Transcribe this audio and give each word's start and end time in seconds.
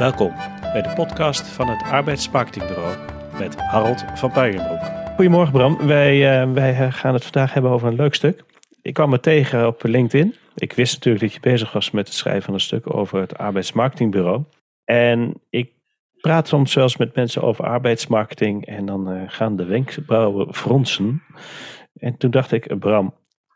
Welkom 0.00 0.32
bij 0.60 0.82
de 0.82 0.92
podcast 0.94 1.48
van 1.48 1.68
het 1.68 1.82
Arbeidsmarketingbureau 1.82 2.96
met 3.38 3.56
Harold 3.56 4.04
van 4.14 4.30
Puijenbroek. 4.30 4.80
Goedemorgen 5.14 5.52
Bram, 5.52 5.86
wij, 5.86 6.42
uh, 6.42 6.52
wij 6.52 6.92
gaan 6.92 7.14
het 7.14 7.22
vandaag 7.22 7.52
hebben 7.52 7.70
over 7.70 7.88
een 7.88 7.94
leuk 7.94 8.14
stuk. 8.14 8.44
Ik 8.82 8.94
kwam 8.94 9.10
me 9.10 9.20
tegen 9.20 9.66
op 9.66 9.82
LinkedIn. 9.82 10.34
Ik 10.54 10.72
wist 10.72 10.94
natuurlijk 10.94 11.24
dat 11.24 11.32
je 11.32 11.40
bezig 11.40 11.72
was 11.72 11.90
met 11.90 12.06
het 12.06 12.16
schrijven 12.16 12.42
van 12.42 12.54
een 12.54 12.60
stuk 12.60 12.94
over 12.94 13.20
het 13.20 13.38
Arbeidsmarketingbureau. 13.38 14.44
En 14.84 15.40
ik 15.50 15.72
praat 16.20 16.48
soms 16.48 16.72
zelfs 16.72 16.96
met 16.96 17.14
mensen 17.14 17.42
over 17.42 17.64
arbeidsmarketing 17.64 18.66
en 18.66 18.86
dan 18.86 19.12
uh, 19.12 19.22
gaan 19.26 19.56
de 19.56 19.64
wenkbrauwen 19.64 20.54
fronsen. 20.54 21.22
En 21.94 22.16
toen 22.16 22.30
dacht 22.30 22.52
ik, 22.52 22.78
Bram, 22.78 23.14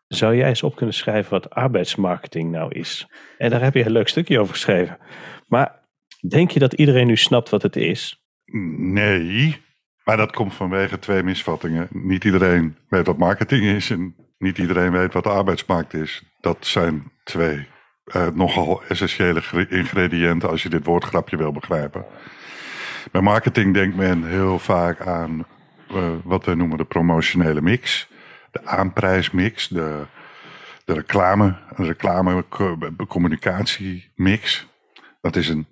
zou 0.08 0.36
jij 0.36 0.48
eens 0.48 0.62
op 0.62 0.76
kunnen 0.76 0.94
schrijven 0.94 1.30
wat 1.30 1.50
arbeidsmarketing 1.50 2.50
nou 2.50 2.72
is? 2.72 3.06
En 3.38 3.50
daar 3.50 3.62
heb 3.62 3.74
je 3.74 3.84
een 3.84 3.92
leuk 3.92 4.08
stukje 4.08 4.40
over 4.40 4.54
geschreven. 4.54 4.98
Maar 5.46 5.82
denk 6.28 6.50
je 6.50 6.58
dat 6.58 6.72
iedereen 6.72 7.06
nu 7.06 7.16
snapt 7.16 7.48
wat 7.48 7.62
het 7.62 7.76
is? 7.76 8.22
Nee, 8.76 9.60
maar 10.04 10.16
dat 10.16 10.32
komt 10.32 10.54
vanwege 10.54 10.98
twee 10.98 11.22
misvattingen. 11.22 11.88
Niet 11.90 12.24
iedereen 12.24 12.76
weet 12.88 13.06
wat 13.06 13.18
marketing 13.18 13.64
is 13.64 13.90
en 13.90 14.14
niet 14.38 14.58
iedereen 14.58 14.92
weet 14.92 15.12
wat 15.12 15.22
de 15.22 15.28
arbeidsmarkt 15.28 15.94
is. 15.94 16.22
Dat 16.40 16.66
zijn 16.66 17.12
twee 17.24 17.66
uh, 18.16 18.28
nogal 18.34 18.82
essentiële 18.88 19.42
ingrediënten 19.68 20.48
als 20.48 20.62
je 20.62 20.68
dit 20.68 20.84
woordgrapje 20.84 21.36
wil 21.36 21.52
begrijpen. 21.52 22.04
Bij 23.10 23.20
marketing 23.20 23.74
denkt 23.74 23.96
men 23.96 24.24
heel 24.24 24.58
vaak 24.58 25.00
aan 25.00 25.46
uh, 25.90 26.10
wat 26.24 26.44
we 26.44 26.54
noemen 26.54 26.78
de 26.78 26.84
promotionele 26.84 27.60
mix 27.60 28.08
de 28.54 28.66
aanprijsmix, 28.66 29.68
de, 29.68 30.06
de 30.84 30.92
reclame, 30.92 31.56
een 31.74 31.86
reclame 31.86 32.44
communicatiemix. 33.08 34.66
Dat 35.20 35.36
is 35.36 35.48
een 35.48 35.66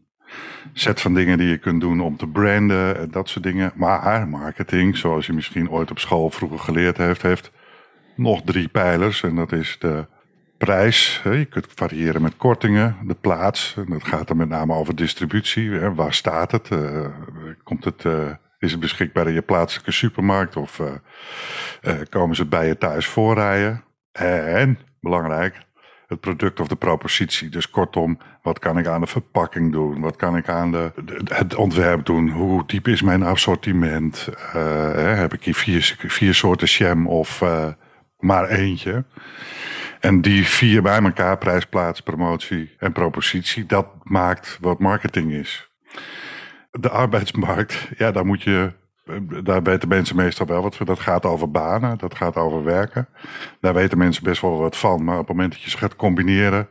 set 0.73 1.01
van 1.01 1.15
dingen 1.15 1.39
die 1.39 1.49
je 1.49 1.59
kunt 1.59 1.81
doen 1.81 2.01
om 2.01 2.17
te 2.17 2.27
branden 2.27 2.97
en 2.99 3.11
dat 3.11 3.29
soort 3.29 3.45
dingen. 3.45 3.73
Maar 3.75 4.29
marketing, 4.29 4.97
zoals 4.97 5.27
je 5.27 5.33
misschien 5.33 5.71
ooit 5.71 5.91
op 5.91 5.99
school 5.99 6.31
vroeger 6.31 6.59
geleerd 6.59 6.97
heeft, 6.97 7.23
heeft 7.23 7.51
nog 8.17 8.43
drie 8.45 8.69
pijlers. 8.69 9.23
En 9.23 9.35
dat 9.35 9.53
is 9.53 9.77
de 9.79 10.07
prijs. 10.59 11.21
Je 11.25 11.45
kunt 11.45 11.67
variëren 11.75 12.23
met 12.23 12.37
kortingen, 12.37 12.97
de 13.05 13.17
plaats. 13.21 13.75
En 13.77 13.87
dat 13.89 14.05
gaat 14.05 14.29
dan 14.29 14.37
met 14.37 14.49
name 14.49 14.75
over 14.75 14.97
distributie. 14.97 15.81
Waar 15.81 16.15
staat 16.15 16.53
het? 16.53 16.69
Eh, 16.71 17.07
komt 17.63 17.85
het 17.85 18.05
eh, 18.05 18.31
is 18.63 18.71
het 18.71 18.81
beschikbaar 18.81 19.27
in 19.27 19.35
je 19.35 19.43
plaatselijke 19.43 19.93
supermarkt 19.93 20.57
of 20.57 20.79
uh, 20.79 21.93
komen 22.09 22.37
ze 22.37 22.47
bij 22.47 22.67
je 22.67 22.79
thuis 22.79 23.07
voorrijden? 23.07 23.85
En, 24.13 24.79
belangrijk, 25.01 25.57
het 26.13 26.21
product 26.21 26.61
of 26.61 26.69
de 26.69 26.77
propositie. 26.77 27.49
Dus 27.49 27.71
kortom, 27.71 28.19
wat 28.43 28.59
kan 28.59 28.79
ik 28.79 28.87
aan 28.87 29.01
de 29.01 29.07
verpakking 29.07 29.73
doen? 29.73 30.01
Wat 30.01 30.17
kan 30.17 30.37
ik 30.37 30.49
aan 30.49 30.71
de, 30.71 30.93
het 31.25 31.55
ontwerp 31.55 32.07
doen? 32.07 32.29
Hoe 32.29 32.63
diep 32.67 32.89
is 32.89 33.03
mijn 33.03 33.23
assortiment? 33.23 34.29
Uh, 34.57 35.19
heb 35.19 35.33
ik 35.33 35.45
hier 35.45 35.55
vier, 35.55 35.97
vier 35.99 36.35
soorten 36.35 36.69
jam 36.69 37.07
of 37.07 37.45
maar 38.19 38.49
eentje? 38.49 39.05
En 40.01 40.21
die 40.21 40.47
vier 40.47 40.83
bij 40.83 41.03
elkaar, 41.03 41.39
prijs, 41.39 41.65
plaats, 41.65 42.01
promotie 42.01 42.75
en 42.79 42.93
propositie, 42.93 43.67
dat 43.67 43.87
maakt 44.03 44.59
wat 44.61 44.79
marketing 44.79 45.33
is 45.33 45.71
de 46.73 46.91
arbeidsmarkt, 46.91 47.89
ja, 47.99 48.13
daar 48.13 48.27
moet 48.27 48.43
je. 48.43 48.73
Daar 49.43 49.63
weten 49.63 49.89
mensen 49.89 50.17
meestal 50.17 50.47
wel 50.47 50.63
wat. 50.63 50.79
Dat 50.85 51.01
gaat 51.01 51.25
over 51.25 51.51
banen, 51.51 51.99
dat 51.99 52.15
gaat 52.15 52.37
over 52.37 52.65
werken. 52.65 53.09
Daar 53.61 53.75
weten 53.75 53.99
mensen 53.99 54.25
best 54.25 54.41
wel 54.41 54.59
wat 54.59 54.77
van. 54.77 55.05
Maar 55.05 55.19
op 55.19 55.27
het 55.27 55.37
moment 55.37 55.53
dat 55.53 55.63
je 55.63 55.71
ze 55.71 55.79
gaat 55.79 55.97
combineren, 55.97 56.69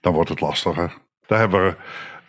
dan 0.00 0.12
wordt 0.12 0.28
het 0.28 0.40
lastiger. 0.40 0.98
Daar 1.26 1.38
hebben 1.38 1.64
we 1.64 1.76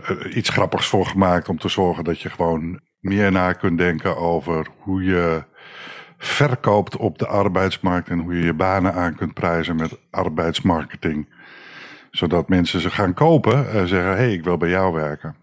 eh, 0.04 0.36
iets 0.36 0.50
grappigs 0.50 0.88
voor 0.88 1.06
gemaakt 1.06 1.50
om 1.50 1.58
te 1.58 1.70
zorgen 1.70 2.04
dat 2.04 2.22
je 2.22 2.30
gewoon 2.30 2.80
meer 3.00 3.32
na 3.32 3.54
kunt 3.54 3.78
denken 3.78 4.18
over 4.18 4.68
hoe 4.78 5.04
je 5.04 5.44
verkoopt 6.18 6.98
op 6.98 7.18
de 7.18 7.28
arbeidsmarkt 7.28 8.10
en 8.10 8.20
hoe 8.20 8.36
je 8.36 8.46
je 8.46 8.54
banen 8.54 8.94
aan 8.94 9.16
kunt 9.16 9.34
prijzen 9.34 9.76
met 9.76 10.00
arbeidsmarketing. 10.12 11.34
Zodat 12.12 12.50
mensen 12.50 12.80
ze 12.80 12.90
gaan 12.90 13.14
kopen 13.14 13.72
en 13.72 13.88
zeggen: 13.88 14.12
hé, 14.12 14.18
hey, 14.18 14.34
ik 14.34 14.44
wil 14.44 14.58
bij 14.58 14.70
jou 14.70 14.94
werken. 14.94 15.36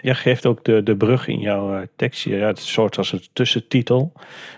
Je 0.00 0.14
geeft 0.14 0.46
ook 0.46 0.64
de, 0.64 0.82
de 0.82 0.96
brug 0.96 1.26
in 1.28 1.38
jouw 1.38 1.74
eh, 1.74 1.86
tekstje, 1.96 2.36
ja, 2.36 2.46
het 2.46 2.58
soort 2.58 2.98
als 2.98 3.12
een 3.12 3.26
tussentitel. 3.32 4.12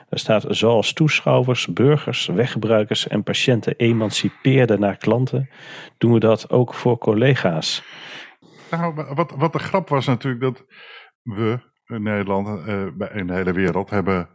Er 0.09 0.19
staat 0.19 0.45
zoals 0.49 0.93
toeschouwers, 0.93 1.67
burgers, 1.67 2.27
weggebruikers 2.27 3.09
en 3.09 3.23
patiënten 3.23 3.77
emancipeerden 3.77 4.81
naar 4.81 4.97
klanten, 4.97 5.51
doen 5.99 6.13
we 6.13 6.19
dat 6.19 6.51
ook 6.51 6.75
voor 6.75 6.99
collega's. 6.99 7.83
Nou, 8.71 9.05
wat, 9.15 9.35
wat 9.37 9.53
de 9.53 9.59
grap 9.59 9.89
was 9.89 10.07
natuurlijk 10.07 10.43
dat 10.43 10.65
we 11.23 11.59
in 11.87 12.03
Nederland, 12.03 12.69
uh, 12.69 12.87
in 13.15 13.27
de 13.27 13.35
hele 13.35 13.53
wereld, 13.53 13.91
hebben 13.91 14.29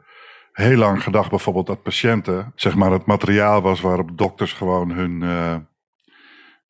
heel 0.51 0.77
lang 0.77 1.03
gedacht 1.03 1.29
bijvoorbeeld 1.29 1.67
dat 1.67 1.83
patiënten, 1.83 2.51
zeg 2.55 2.75
maar, 2.75 2.91
het 2.91 3.05
materiaal 3.05 3.61
was 3.61 3.81
waarop 3.81 4.17
dokters 4.17 4.53
gewoon 4.53 4.91
hun, 4.91 5.21
uh, 5.21 5.55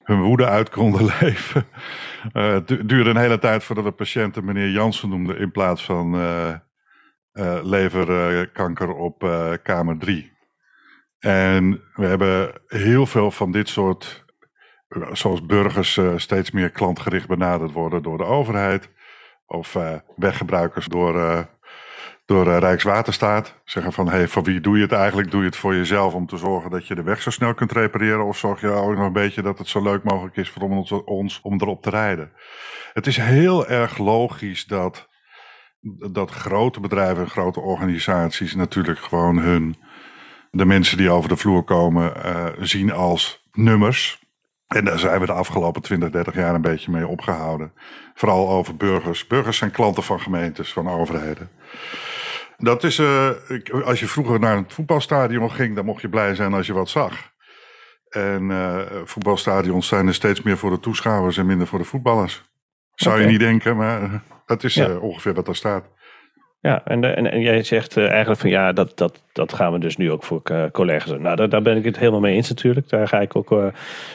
hun 0.10 0.22
woede 0.22 0.46
uit 0.46 0.70
konden 0.70 1.06
leven. 1.20 1.68
Het 2.34 2.68
duurde 2.68 3.10
een 3.10 3.18
hele 3.18 3.40
tijd 3.40 3.64
voordat 3.64 3.84
we 3.84 3.92
patiënten 3.92 4.46
meneer 4.46 4.70
Jansen 4.70 5.10
noemden 5.10 5.38
in 5.38 5.52
plaats 5.52 5.84
van 5.86 6.16
uh, 6.16 6.54
uh, 7.34 7.60
leverkanker 7.64 8.94
op 8.94 9.20
kamer 9.64 9.98
3. 9.98 10.32
En 11.20 11.82
we 11.94 12.06
hebben 12.06 12.52
heel 12.68 13.06
veel 13.06 13.32
van 13.32 13.52
dit 13.52 13.70
soort, 13.70 14.26
zoals 15.12 15.46
burgers 15.46 16.00
steeds 16.16 16.52
meer 16.52 16.70
klantgericht 16.70 17.28
benaderd 17.28 17.72
worden 17.72 18.04
door 18.04 18.18
de 18.18 18.24
overheid. 18.24 18.90
Of 19.46 19.78
weggebruikers 20.16 20.86
door 20.86 21.48
door 22.30 22.48
uh, 22.48 22.58
Rijkswaterstaat. 22.58 23.62
Zeggen 23.64 23.94
van, 23.94 24.10
hey, 24.10 24.28
voor 24.28 24.44
wie 24.44 24.62
doe 24.62 24.76
je 24.76 24.82
het 24.82 24.92
eigenlijk? 24.92 25.32
Doe 25.32 25.40
je 25.40 25.46
het 25.46 25.56
voor 25.56 25.76
jezelf 25.76 26.14
om 26.14 26.28
te 26.28 26.38
zorgen 26.38 26.72
dat 26.72 26.88
je 26.88 26.96
de 26.96 27.04
weg 27.04 27.22
zo 27.22 27.30
snel 27.30 27.54
kunt 27.54 27.72
repareren? 27.72 28.26
Of 28.26 28.38
zorg 28.38 28.62
je 28.62 28.68
ook 28.68 28.96
nog 28.96 29.06
een 29.06 29.14
beetje 29.14 29.42
dat 29.42 29.58
het 29.58 29.68
zo 29.68 29.84
leuk 29.84 30.04
mogelijk 30.04 30.36
is 30.36 30.50
voor 30.50 31.04
ons, 31.06 31.42
om 31.42 31.62
erop 31.62 31.82
te 31.82 31.90
rijden? 31.90 32.32
Het 32.94 33.08
is 33.08 33.18
heel 33.18 33.68
erg 33.68 33.98
logisch 33.98 34.66
dat, 34.66 35.10
dat 36.12 36.32
grote 36.32 36.80
bedrijven 36.80 37.24
en 37.24 37.30
grote 37.30 37.60
organisaties 37.60 38.56
natuurlijk 38.56 39.00
gewoon 39.00 39.38
hun, 39.38 39.76
de 40.52 40.66
mensen 40.66 40.98
die 40.98 41.10
over 41.10 41.30
de 41.30 41.38
vloer 41.38 41.64
komen, 41.64 42.14
uh, 42.26 42.46
zien 42.60 42.92
als 42.92 43.48
nummers. 43.52 44.28
En 44.68 44.86
daar 44.86 45.00
zijn 45.00 45.20
we 45.20 45.26
de 45.26 45.32
afgelopen 45.32 45.82
20, 45.82 46.10
30 46.10 46.36
jaar 46.36 46.56
een 46.56 46.62
beetje 46.62 46.92
mee 46.92 47.08
opgehouden. 47.08 47.74
Vooral 48.14 48.50
over 48.50 48.76
burgers. 48.76 49.28
Burgers 49.28 49.58
zijn 49.58 49.72
klanten 49.72 50.04
van 50.04 50.20
gemeentes, 50.20 50.74
van 50.74 50.90
overheden. 50.90 51.50
Dat 52.62 52.84
is, 52.84 53.00
uh, 53.00 53.30
als 53.84 54.00
je 54.00 54.08
vroeger 54.08 54.40
naar 54.40 54.58
het 54.58 54.74
voetbalstadion 54.74 55.52
ging, 55.52 55.76
dan 55.76 55.86
mocht 55.86 56.02
je 56.02 56.10
blij 56.10 56.36
zijn 56.36 56.54
als 56.54 56.68
je 56.68 56.74
wat 56.74 56.90
zag. 56.90 57.32
En 58.10 58.50
uh, 58.50 58.80
voetbalstadions 59.04 59.88
zijn 59.88 60.08
er 60.08 60.14
steeds 60.14 60.42
meer 60.42 60.58
voor 60.58 60.70
de 60.70 60.80
toeschouwers 60.80 61.38
en 61.38 61.46
minder 61.46 61.68
voor 61.68 61.80
de 61.80 61.86
voetballers. 61.86 62.44
Zou 62.96 63.16
okay. 63.16 63.26
je 63.26 63.32
niet 63.32 63.42
denken, 63.42 63.78
maar 63.78 64.24
dat 64.46 64.64
is 64.64 64.74
ja. 64.74 64.90
uh, 64.90 65.04
ongeveer 65.04 65.34
wat 65.34 65.46
daar 65.46 65.56
staat. 65.56 65.86
Ja, 66.62 66.86
en, 66.86 67.16
en, 67.16 67.32
en 67.32 67.42
jij 67.42 67.64
zegt 67.64 67.98
eigenlijk 67.98 68.40
van 68.40 68.50
ja, 68.50 68.74
dat, 68.74 68.98
dat, 68.98 69.24
dat 69.34 69.54
gaan 69.54 69.74
we 69.74 69.80
dus 69.80 69.98
nu 69.98 70.12
ook 70.12 70.24
voor 70.24 70.42
collega's 70.72 71.10
doen. 71.10 71.22
Nou, 71.22 71.36
daar, 71.36 71.50
daar 71.50 71.62
ben 71.62 71.78
ik 71.78 71.84
het 71.84 71.98
helemaal 71.98 72.20
mee 72.20 72.36
eens 72.36 72.50
natuurlijk. 72.50 72.90
Daar 72.90 73.08
ga 73.08 73.20
ik 73.20 73.36
ook 73.36 73.72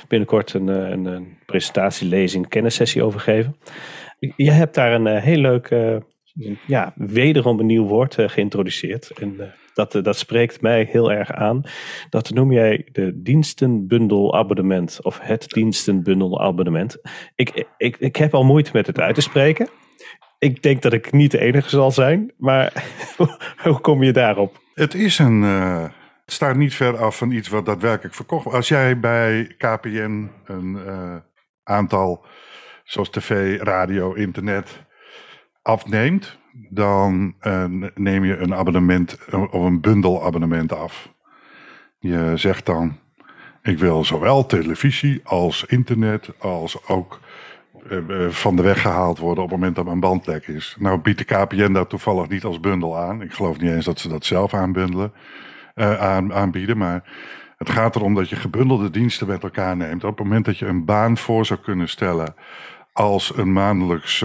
binnenkort 0.08 0.52
een, 0.52 0.68
een, 0.68 1.04
een 1.04 1.38
presentatielezing, 1.46 2.48
kennissessie 2.48 3.02
over 3.02 3.20
geven. 3.20 3.56
Je 4.18 4.50
hebt 4.50 4.74
daar 4.74 4.92
een 4.92 5.06
heel 5.06 5.38
leuk 5.38 5.70
ja, 6.66 6.92
wederom 6.96 7.58
een 7.58 7.66
nieuw 7.66 7.86
woord 7.86 8.18
uh, 8.18 8.28
geïntroduceerd. 8.28 9.10
En 9.10 9.34
uh, 9.34 9.46
dat, 9.74 9.94
uh, 9.94 10.02
dat 10.02 10.18
spreekt 10.18 10.60
mij 10.60 10.88
heel 10.90 11.12
erg 11.12 11.32
aan. 11.32 11.62
Dat 12.10 12.30
noem 12.30 12.52
jij 12.52 12.88
de 12.92 13.22
dienstenbundelabonnement 13.22 14.98
of 15.02 15.18
het 15.20 15.48
dienstenbundelabonnement. 15.48 16.98
Ik, 17.34 17.66
ik, 17.76 17.96
ik 17.96 18.16
heb 18.16 18.34
al 18.34 18.44
moeite 18.44 18.70
met 18.72 18.86
het 18.86 19.00
uit 19.00 19.14
te 19.14 19.20
spreken. 19.20 19.68
Ik 20.38 20.62
denk 20.62 20.82
dat 20.82 20.92
ik 20.92 21.12
niet 21.12 21.30
de 21.30 21.38
enige 21.38 21.68
zal 21.68 21.90
zijn, 21.90 22.32
maar 22.36 22.84
hoe 23.64 23.80
kom 23.80 24.02
je 24.02 24.12
daarop? 24.12 24.62
Het 24.74 24.94
is 24.94 25.18
een. 25.18 25.42
het 25.42 25.92
staat 26.26 26.56
niet 26.56 26.74
ver 26.74 26.96
af 26.96 27.16
van 27.16 27.30
iets 27.30 27.48
wat 27.48 27.66
daadwerkelijk 27.66 28.14
verkocht 28.14 28.44
wordt. 28.44 28.58
Als 28.58 28.68
jij 28.68 29.00
bij 29.00 29.54
KPN 29.58 30.30
een 30.44 30.78
aantal, 31.62 32.24
zoals 32.84 33.10
tv, 33.10 33.60
radio, 33.60 34.12
internet 34.12 34.83
afneemt, 35.64 36.38
dan 36.70 37.34
uh, 37.42 37.64
neem 37.94 38.24
je 38.24 38.36
een 38.36 38.54
abonnement 38.54 39.18
of 39.30 39.64
een 39.64 39.80
bundelabonnement 39.80 40.72
af. 40.72 41.12
Je 41.98 42.32
zegt 42.34 42.66
dan: 42.66 42.98
Ik 43.62 43.78
wil 43.78 44.04
zowel 44.04 44.46
televisie 44.46 45.20
als 45.24 45.64
internet, 45.64 46.30
als 46.38 46.86
ook 46.88 47.20
uh, 47.90 48.28
van 48.28 48.56
de 48.56 48.62
weg 48.62 48.80
gehaald 48.80 49.18
worden 49.18 49.44
op 49.44 49.50
het 49.50 49.58
moment 49.58 49.76
dat 49.76 49.84
mijn 49.84 50.00
band 50.00 50.26
lek 50.26 50.46
is. 50.46 50.76
Nou 50.78 50.98
biedt 50.98 51.18
de 51.18 51.24
KPN 51.24 51.72
dat 51.72 51.88
toevallig 51.88 52.28
niet 52.28 52.44
als 52.44 52.60
bundel 52.60 52.98
aan. 52.98 53.22
Ik 53.22 53.32
geloof 53.32 53.58
niet 53.58 53.70
eens 53.70 53.84
dat 53.84 53.98
ze 53.98 54.08
dat 54.08 54.24
zelf 54.24 54.54
aanbundelen, 54.54 55.12
aan, 55.98 56.34
aanbieden. 56.34 56.78
Maar 56.78 57.12
het 57.56 57.70
gaat 57.70 57.96
erom 57.96 58.14
dat 58.14 58.28
je 58.28 58.36
gebundelde 58.36 58.90
diensten 58.90 59.26
met 59.26 59.42
elkaar 59.42 59.76
neemt. 59.76 60.04
Op 60.04 60.18
het 60.18 60.26
moment 60.26 60.44
dat 60.44 60.58
je 60.58 60.66
een 60.66 60.84
baan 60.84 61.16
voor 61.16 61.46
zou 61.46 61.60
kunnen 61.60 61.88
stellen 61.88 62.34
als 62.92 63.36
een 63.36 63.52
maandelijks 63.52 64.24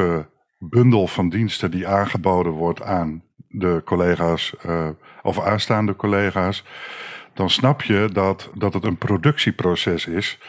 bundel 0.59 1.07
van 1.07 1.29
diensten 1.29 1.71
die 1.71 1.87
aangeboden 1.87 2.51
wordt 2.51 2.81
aan 2.81 3.23
de 3.47 3.81
collega's 3.85 4.53
uh, 4.65 4.89
of 5.21 5.39
aanstaande 5.39 5.95
collega's, 5.95 6.63
dan 7.33 7.49
snap 7.49 7.81
je 7.81 8.09
dat, 8.13 8.49
dat 8.53 8.73
het 8.73 8.83
een 8.83 8.97
productieproces 8.97 10.05
is 10.05 10.39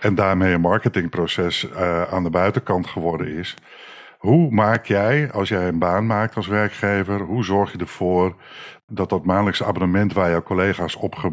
en 0.00 0.14
daarmee 0.14 0.52
een 0.52 0.60
marketingproces 0.60 1.68
uh, 1.70 2.02
aan 2.02 2.22
de 2.22 2.30
buitenkant 2.30 2.86
geworden 2.86 3.36
is. 3.36 3.54
Hoe 4.18 4.50
maak 4.50 4.86
jij, 4.86 5.32
als 5.32 5.48
jij 5.48 5.68
een 5.68 5.78
baan 5.78 6.06
maakt 6.06 6.36
als 6.36 6.46
werkgever, 6.46 7.20
hoe 7.20 7.44
zorg 7.44 7.72
je 7.72 7.78
ervoor 7.78 8.36
dat 8.86 9.08
dat 9.08 9.24
maandelijkse 9.24 9.64
abonnement 9.64 10.12
waar 10.12 10.30
jouw 10.30 10.42
collega's 10.42 10.96
op, 10.96 11.14
ge, 11.14 11.32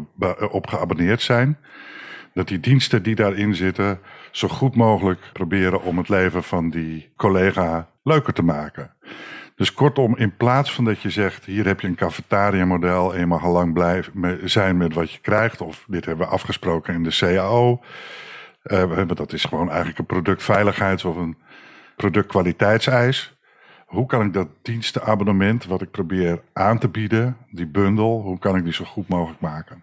op 0.50 0.66
geabonneerd 0.66 1.22
zijn, 1.22 1.58
dat 2.34 2.48
die 2.48 2.60
diensten 2.60 3.02
die 3.02 3.14
daarin 3.14 3.54
zitten 3.54 4.00
zo 4.30 4.48
goed 4.48 4.76
mogelijk 4.76 5.20
proberen 5.32 5.82
om 5.82 5.98
het 5.98 6.08
leven 6.08 6.42
van 6.42 6.70
die 6.70 7.12
collega 7.16 7.88
leuker 8.08 8.32
te 8.32 8.42
maken. 8.42 8.96
Dus 9.54 9.72
kortom, 9.72 10.16
in 10.16 10.36
plaats 10.36 10.72
van 10.72 10.84
dat 10.84 11.02
je 11.02 11.10
zegt: 11.10 11.44
hier 11.44 11.66
heb 11.66 11.80
je 11.80 11.86
een 11.86 11.94
cafetaria-model 11.94 13.14
en 13.14 13.20
je 13.20 13.26
mag 13.26 13.44
al 13.44 13.52
lang 13.52 13.72
blijven 13.72 14.50
zijn 14.50 14.76
met 14.76 14.94
wat 14.94 15.12
je 15.12 15.18
krijgt, 15.20 15.60
of 15.60 15.84
dit 15.88 16.04
hebben 16.04 16.26
we 16.26 16.32
afgesproken 16.32 16.94
in 16.94 17.02
de 17.02 17.16
CAO. 17.18 17.80
Uh, 18.62 19.02
dat 19.06 19.32
is 19.32 19.44
gewoon 19.44 19.68
eigenlijk 19.68 19.98
een 19.98 20.06
productveiligheids- 20.06 21.04
of 21.04 21.16
een 21.16 21.36
productkwaliteitseis. 21.96 23.36
Hoe 23.86 24.06
kan 24.06 24.26
ik 24.26 24.32
dat 24.32 24.48
dienstenabonnement, 24.62 25.64
wat 25.64 25.82
ik 25.82 25.90
probeer 25.90 26.42
aan 26.52 26.78
te 26.78 26.88
bieden, 26.88 27.36
die 27.50 27.66
bundel, 27.66 28.20
hoe 28.20 28.38
kan 28.38 28.56
ik 28.56 28.64
die 28.64 28.72
zo 28.72 28.84
goed 28.84 29.08
mogelijk 29.08 29.40
maken? 29.40 29.82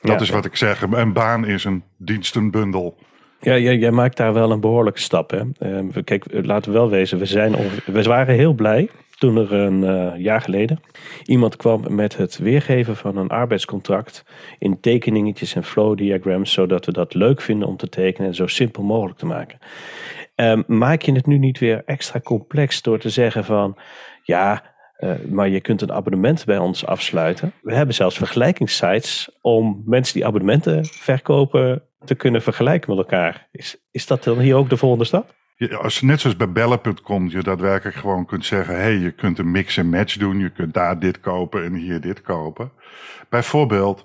Dat 0.00 0.20
is 0.20 0.30
wat 0.30 0.44
ik 0.44 0.56
zeg. 0.56 0.82
Een 0.82 1.12
baan 1.12 1.46
is 1.46 1.64
een 1.64 1.84
dienstenbundel. 1.96 2.98
Ja, 3.44 3.58
jij, 3.58 3.90
maakt 3.90 4.16
daar 4.16 4.32
wel 4.32 4.50
een 4.50 4.60
behoorlijke 4.60 5.00
stap. 5.00 5.30
Hè? 5.30 5.42
Uh, 5.60 6.02
kijk, 6.04 6.24
laten 6.30 6.72
we 6.72 6.78
wel 6.78 6.90
wezen, 6.90 7.18
we, 7.18 7.26
zijn 7.26 7.54
we 7.86 8.02
waren 8.02 8.34
heel 8.34 8.52
blij 8.52 8.88
toen 9.18 9.36
er 9.36 9.52
een 9.52 9.82
uh, 9.82 10.12
jaar 10.16 10.40
geleden 10.40 10.80
iemand 11.24 11.56
kwam 11.56 11.94
met 11.94 12.16
het 12.16 12.38
weergeven 12.38 12.96
van 12.96 13.16
een 13.16 13.28
arbeidscontract 13.28 14.24
in 14.58 14.80
tekeningetjes 14.80 15.54
en 15.54 15.64
flow 15.64 15.96
diagrams, 15.96 16.52
zodat 16.52 16.86
we 16.86 16.92
dat 16.92 17.14
leuk 17.14 17.40
vinden 17.40 17.68
om 17.68 17.76
te 17.76 17.88
tekenen 17.88 18.28
en 18.28 18.34
zo 18.34 18.46
simpel 18.46 18.82
mogelijk 18.82 19.18
te 19.18 19.26
maken. 19.26 19.58
Um, 20.36 20.64
maak 20.66 21.02
je 21.02 21.12
het 21.12 21.26
nu 21.26 21.38
niet 21.38 21.58
weer 21.58 21.82
extra 21.84 22.20
complex 22.20 22.82
door 22.82 22.98
te 22.98 23.10
zeggen 23.10 23.44
van 23.44 23.76
ja, 24.22 24.62
uh, 24.98 25.10
maar 25.28 25.48
je 25.48 25.60
kunt 25.60 25.82
een 25.82 25.92
abonnement 25.92 26.44
bij 26.44 26.58
ons 26.58 26.86
afsluiten. 26.86 27.52
We 27.62 27.74
hebben 27.74 27.94
zelfs 27.94 28.16
vergelijkingssites 28.16 29.38
om 29.40 29.82
mensen 29.86 30.14
die 30.14 30.26
abonnementen 30.26 30.84
verkopen 30.84 31.82
te 32.04 32.14
kunnen 32.14 32.42
vergelijken 32.42 32.90
met 32.90 32.98
elkaar. 32.98 33.48
Is, 33.52 33.76
is 33.90 34.06
dat 34.06 34.24
dan 34.24 34.38
hier 34.38 34.56
ook 34.56 34.68
de 34.68 34.76
volgende 34.76 35.04
stap? 35.04 35.34
Ja, 35.56 35.76
als, 35.76 36.00
net 36.00 36.20
zoals 36.20 36.36
bij 36.36 36.52
bellen.com 36.52 37.28
je 37.28 37.42
daadwerkelijk 37.42 37.96
gewoon 37.96 38.26
kunt 38.26 38.44
zeggen: 38.44 38.74
hé, 38.74 38.80
hey, 38.80 38.96
je 38.96 39.10
kunt 39.10 39.38
een 39.38 39.50
mix 39.50 39.76
en 39.76 39.88
match 39.88 40.16
doen. 40.16 40.38
Je 40.38 40.50
kunt 40.50 40.74
daar 40.74 40.98
dit 40.98 41.20
kopen 41.20 41.64
en 41.64 41.74
hier 41.74 42.00
dit 42.00 42.20
kopen. 42.20 42.72
Bijvoorbeeld, 43.28 44.04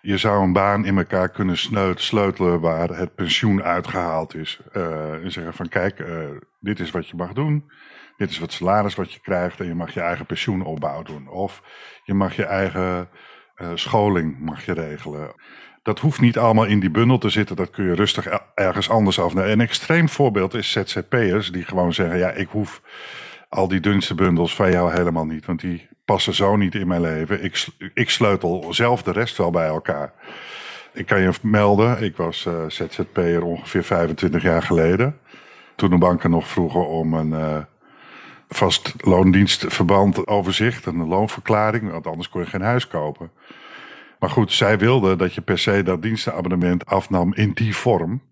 je 0.00 0.16
zou 0.16 0.42
een 0.42 0.52
baan 0.52 0.84
in 0.84 0.98
elkaar 0.98 1.28
kunnen 1.28 1.56
sleutelen 1.96 2.60
waar 2.60 2.88
het 2.88 3.14
pensioen 3.14 3.62
uitgehaald 3.62 4.34
is. 4.34 4.60
Uh, 4.72 5.12
en 5.12 5.32
zeggen 5.32 5.54
van 5.54 5.68
kijk, 5.68 5.98
uh, 5.98 6.28
dit 6.60 6.80
is 6.80 6.90
wat 6.90 7.08
je 7.08 7.16
mag 7.16 7.32
doen. 7.32 7.70
Dit 8.16 8.30
is 8.30 8.38
wat 8.38 8.52
salaris 8.52 8.94
wat 8.94 9.12
je 9.12 9.20
krijgt 9.20 9.60
en 9.60 9.66
je 9.66 9.74
mag 9.74 9.94
je 9.94 10.00
eigen 10.00 10.26
pensioenopbouw 10.26 11.02
doen. 11.02 11.28
Of 11.28 11.62
je 12.04 12.14
mag 12.14 12.36
je 12.36 12.44
eigen 12.44 13.08
uh, 13.56 13.68
scholing 13.74 14.38
mag 14.38 14.64
je 14.64 14.72
regelen. 14.72 15.34
Dat 15.84 15.98
hoeft 15.98 16.20
niet 16.20 16.38
allemaal 16.38 16.64
in 16.64 16.80
die 16.80 16.90
bundel 16.90 17.18
te 17.18 17.28
zitten. 17.28 17.56
Dat 17.56 17.70
kun 17.70 17.84
je 17.84 17.94
rustig 17.94 18.26
ergens 18.54 18.90
anders 18.90 19.20
afnemen. 19.20 19.50
Een 19.50 19.60
extreem 19.60 20.08
voorbeeld 20.08 20.54
is 20.54 20.70
ZZP'ers 20.70 21.52
die 21.52 21.64
gewoon 21.64 21.94
zeggen: 21.94 22.18
ja, 22.18 22.30
ik 22.30 22.48
hoef 22.48 22.82
al 23.48 23.68
die 23.68 23.80
dunste 23.80 24.14
bundels 24.14 24.54
van 24.54 24.70
jou 24.70 24.92
helemaal 24.92 25.26
niet. 25.26 25.46
Want 25.46 25.60
die 25.60 25.88
passen 26.04 26.34
zo 26.34 26.56
niet 26.56 26.74
in 26.74 26.86
mijn 26.86 27.00
leven. 27.00 27.44
Ik, 27.44 27.66
ik 27.94 28.10
sleutel 28.10 28.66
zelf 28.70 29.02
de 29.02 29.12
rest 29.12 29.36
wel 29.36 29.50
bij 29.50 29.66
elkaar. 29.66 30.12
Ik 30.92 31.06
kan 31.06 31.20
je 31.20 31.32
melden, 31.42 32.02
ik 32.02 32.16
was 32.16 32.44
uh, 32.44 32.54
ZZP'er 32.68 33.44
ongeveer 33.44 33.84
25 33.84 34.42
jaar 34.42 34.62
geleden. 34.62 35.18
Toen 35.74 35.90
de 35.90 35.98
banken 35.98 36.30
nog 36.30 36.48
vroegen 36.48 36.88
om 36.88 37.14
een 37.14 37.30
uh, 37.30 37.56
vast 38.48 38.94
loondienstverband 38.96 40.26
overzicht, 40.26 40.86
een 40.86 41.06
loonverklaring, 41.06 41.90
want 41.90 42.06
anders 42.06 42.28
kon 42.28 42.40
je 42.40 42.46
geen 42.46 42.62
huis 42.62 42.86
kopen. 42.86 43.30
Maar 44.24 44.32
goed, 44.32 44.52
zij 44.52 44.78
wilden 44.78 45.18
dat 45.18 45.34
je 45.34 45.40
per 45.40 45.58
se 45.58 45.82
dat 45.82 46.02
dienstenabonnement 46.02 46.86
afnam 46.86 47.34
in 47.34 47.52
die 47.52 47.76
vorm. 47.76 48.22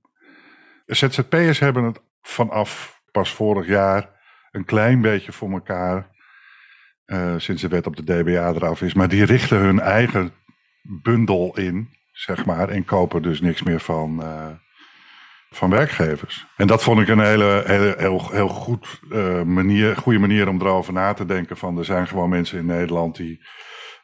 ZZP'ers 0.86 1.58
hebben 1.58 1.84
het 1.84 2.00
vanaf 2.22 3.00
pas 3.10 3.34
vorig 3.34 3.66
jaar 3.66 4.08
een 4.50 4.64
klein 4.64 5.00
beetje 5.00 5.32
voor 5.32 5.50
elkaar. 5.50 6.10
Uh, 7.06 7.34
sinds 7.36 7.62
de 7.62 7.68
wet 7.68 7.86
op 7.86 7.96
de 7.96 8.02
DBA 8.02 8.48
eraf 8.48 8.82
is. 8.82 8.94
Maar 8.94 9.08
die 9.08 9.24
richten 9.24 9.58
hun 9.58 9.80
eigen 9.80 10.32
bundel 11.02 11.56
in, 11.56 11.88
zeg 12.12 12.44
maar. 12.44 12.68
En 12.68 12.84
kopen 12.84 13.22
dus 13.22 13.40
niks 13.40 13.62
meer 13.62 13.80
van, 13.80 14.20
uh, 14.22 14.46
van 15.50 15.70
werkgevers. 15.70 16.46
En 16.56 16.66
dat 16.66 16.82
vond 16.82 17.00
ik 17.00 17.08
een 17.08 17.20
hele, 17.20 17.62
hele 17.66 17.94
heel, 17.98 18.30
heel 18.30 18.48
goed, 18.48 19.00
uh, 19.10 19.42
manier, 19.42 19.96
goede 19.96 20.18
manier 20.18 20.48
om 20.48 20.60
erover 20.60 20.92
na 20.92 21.12
te 21.12 21.26
denken. 21.26 21.56
Van 21.56 21.78
er 21.78 21.84
zijn 21.84 22.08
gewoon 22.08 22.28
mensen 22.28 22.58
in 22.58 22.66
Nederland 22.66 23.16
die 23.16 23.40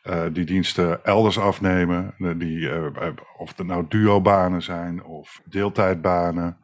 uh, 0.08 0.22
die 0.32 0.44
diensten 0.44 1.04
elders 1.04 1.38
afnemen. 1.38 2.14
Die, 2.36 2.58
uh, 2.58 2.86
of 3.36 3.56
het 3.56 3.66
nou 3.66 3.84
duobanen 3.88 4.62
zijn 4.62 5.04
of 5.04 5.40
deeltijdbanen. 5.44 6.56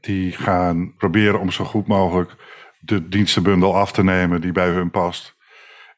Die 0.00 0.32
gaan 0.32 0.94
proberen 0.96 1.40
om 1.40 1.50
zo 1.50 1.64
goed 1.64 1.86
mogelijk 1.86 2.36
de 2.80 3.08
dienstenbundel 3.08 3.76
af 3.76 3.92
te 3.92 4.04
nemen 4.04 4.40
die 4.40 4.52
bij 4.52 4.68
hun 4.68 4.90
past. 4.90 5.38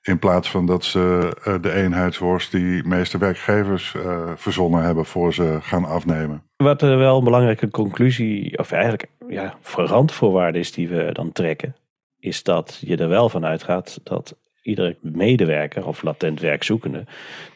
In 0.03 0.19
plaats 0.19 0.51
van 0.51 0.67
dat 0.67 0.85
ze 0.85 1.37
uh, 1.47 1.55
de 1.61 1.73
eenheidsworst 1.73 2.51
die 2.51 2.85
meeste 2.85 3.19
werkgevers 3.19 3.95
verzonnen 4.35 4.83
hebben 4.83 5.05
voor 5.05 5.35
ze 5.35 5.59
gaan 5.61 5.85
afnemen. 5.85 6.43
Wat 6.57 6.81
wel 6.81 7.19
een 7.19 7.25
belangrijke 7.25 7.71
conclusie, 7.71 8.59
of 8.59 8.73
eigenlijk 8.73 9.07
ja, 9.29 9.55
randvoorwaarde 9.75 10.59
is 10.59 10.73
die 10.73 10.89
we 10.89 11.11
dan 11.13 11.33
trekken, 11.33 11.77
is 12.19 12.43
dat 12.43 12.79
je 12.81 12.97
er 12.97 13.09
wel 13.09 13.29
van 13.29 13.45
uitgaat 13.45 14.01
dat 14.03 14.37
iedere 14.63 14.99
medewerker 15.01 15.87
of 15.87 16.03
latent 16.03 16.41
werkzoekende, 16.41 17.07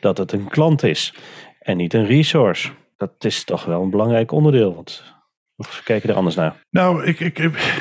dat 0.01 0.19
het 0.19 0.33
een 0.33 0.49
klant 0.49 0.83
is 0.83 1.15
en 1.61 1.77
niet 1.77 1.95
een 1.95 2.07
resource. 2.07 2.71
Dat 2.97 3.13
is 3.19 3.45
toch 3.45 3.65
wel 3.65 3.83
een 3.83 3.91
belangrijk 3.91 4.33
onderdeel. 4.33 4.75
Want 4.75 5.15
of 5.57 5.83
kijk 5.85 6.03
je 6.03 6.09
er 6.09 6.15
anders 6.15 6.35
naar? 6.35 6.65
Nou, 6.71 7.05
ik, 7.05 7.21
ik, 7.21 7.39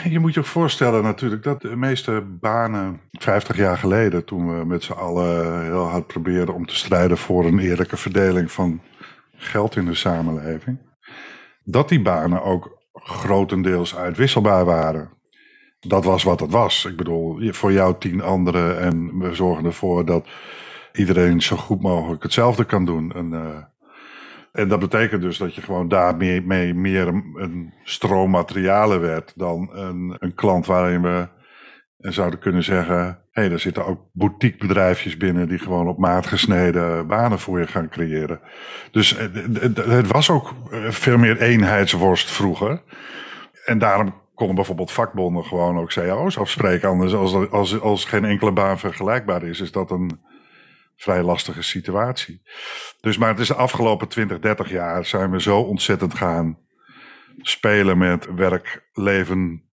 je 0.10 0.20
moet 0.20 0.34
je 0.34 0.40
ook 0.40 0.46
voorstellen 0.46 1.04
natuurlijk 1.04 1.44
dat 1.44 1.62
de 1.62 1.76
meeste 1.76 2.22
banen 2.40 3.00
50 3.12 3.58
jaar 3.58 3.78
geleden, 3.78 4.26
toen 4.26 4.60
we 4.60 4.66
met 4.66 4.84
z'n 4.84 4.92
allen 4.92 5.64
heel 5.64 5.84
hard 5.84 6.08
probeerden 6.08 6.56
om 6.56 6.66
te 6.66 6.76
strijden 6.76 7.18
voor 7.18 7.46
een 7.46 7.60
eerlijke 7.60 7.98
verdeling 7.98 8.52
van 8.52 8.82
geld 9.36 9.76
in 9.76 9.86
de 9.86 9.96
samenleving, 9.96 10.80
dat 11.64 11.90
die 11.90 12.02
banen 12.02 12.44
ook 12.44 12.84
grotendeels 12.94 13.96
uitwisselbaar 13.96 14.66
waren 14.66 15.15
dat 15.88 16.04
was 16.04 16.24
wat 16.24 16.40
het 16.40 16.52
was. 16.52 16.86
Ik 16.86 16.96
bedoel, 16.96 17.54
voor 17.54 17.72
jou 17.72 17.96
tien 18.00 18.22
anderen 18.22 18.80
en 18.80 19.20
we 19.20 19.36
zorgen 19.36 19.66
ervoor 19.66 20.06
dat 20.06 20.28
iedereen 20.94 21.42
zo 21.42 21.56
goed 21.56 21.82
mogelijk 21.82 22.24
hetzelfde 22.24 22.64
kan 22.64 22.86
doen. 22.86 23.12
En, 23.12 23.32
uh, 23.34 23.58
en 24.52 24.68
dat 24.68 24.80
betekent 24.80 25.22
dus 25.22 25.38
dat 25.38 25.56
je 25.56 25.62
gewoon 25.62 25.88
daarmee 25.88 26.42
mee 26.42 26.74
meer 26.74 27.08
een, 27.08 27.34
een 27.36 27.74
stroom 27.84 28.30
materialen 28.30 29.02
werd 29.02 29.34
dan 29.36 29.70
een, 29.74 30.16
een 30.20 30.34
klant 30.34 30.66
waarin 30.66 31.02
we 31.02 31.28
zouden 31.98 32.40
kunnen 32.40 32.64
zeggen: 32.64 32.98
hé, 33.32 33.42
hey, 33.42 33.52
er 33.52 33.60
zitten 33.60 33.86
ook 33.86 34.00
boutiquebedrijfjes 34.12 35.18
binnen 35.18 35.48
die 35.48 35.60
gewoon 35.60 35.88
op 35.88 35.98
maat 35.98 36.28
gesneden 36.28 37.08
banen 37.08 37.40
voor 37.40 37.60
je 37.60 37.68
gaan 37.68 37.90
creëren. 37.90 38.40
Dus 38.92 39.18
het, 39.18 39.78
het 39.78 40.08
was 40.08 40.30
ook 40.30 40.54
veel 40.90 41.18
meer 41.18 41.42
eenheidsworst 41.42 42.32
vroeger. 42.32 42.82
En 43.66 43.78
daarom 43.78 44.14
konden 44.36 44.56
bijvoorbeeld 44.56 44.92
vakbonden 44.92 45.44
gewoon 45.44 45.80
ook 45.80 45.90
cao's 45.90 46.38
afspreken. 46.38 46.90
Anders 46.90 47.14
als, 47.14 47.50
als, 47.50 47.82
als 47.82 48.06
geen 48.06 48.26
enkele 48.26 48.52
baan 48.52 48.80
vergelijkbaar 48.80 49.44
is, 49.44 49.60
is 49.60 49.72
dat 49.72 49.92
een 49.92 50.20
vrij 50.96 51.24
lastige 51.24 51.62
situatie. 51.62 52.42
Dus 53.02 53.18
maar 53.18 53.30
het 53.30 53.40
is 53.40 53.48
de 53.48 53.56
afgelopen 53.56 54.08
20, 54.08 54.40
30 54.40 54.70
jaar 54.70 55.06
zijn 55.06 55.32
we 55.32 55.42
zo 55.42 55.60
ontzettend 55.60 56.14
gaan 56.14 56.58
spelen 57.38 57.98
met 57.98 58.36
werk-leven. 58.36 59.64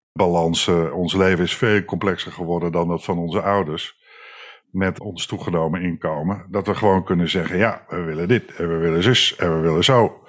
Ons 0.93 1.15
leven 1.15 1.45
is 1.45 1.57
veel 1.57 1.85
complexer 1.85 2.33
geworden 2.33 2.73
dan 2.73 2.89
dat 2.89 3.05
van 3.05 3.19
onze 3.19 3.43
ouders. 3.43 4.01
Met 4.71 5.01
ons 5.01 5.27
toegenomen 5.27 5.83
inkomen. 5.83 6.47
Dat 6.51 6.67
we 6.67 6.75
gewoon 6.75 7.05
kunnen 7.05 7.31
zeggen, 7.31 7.57
ja, 7.57 7.85
we 7.89 8.01
willen 8.01 8.29
dit 8.29 8.57
en 8.57 8.69
we 8.69 8.77
willen 8.77 9.03
zus 9.03 9.37
en 9.37 9.55
we 9.57 9.61
willen 9.61 9.85
zo. 9.85 10.23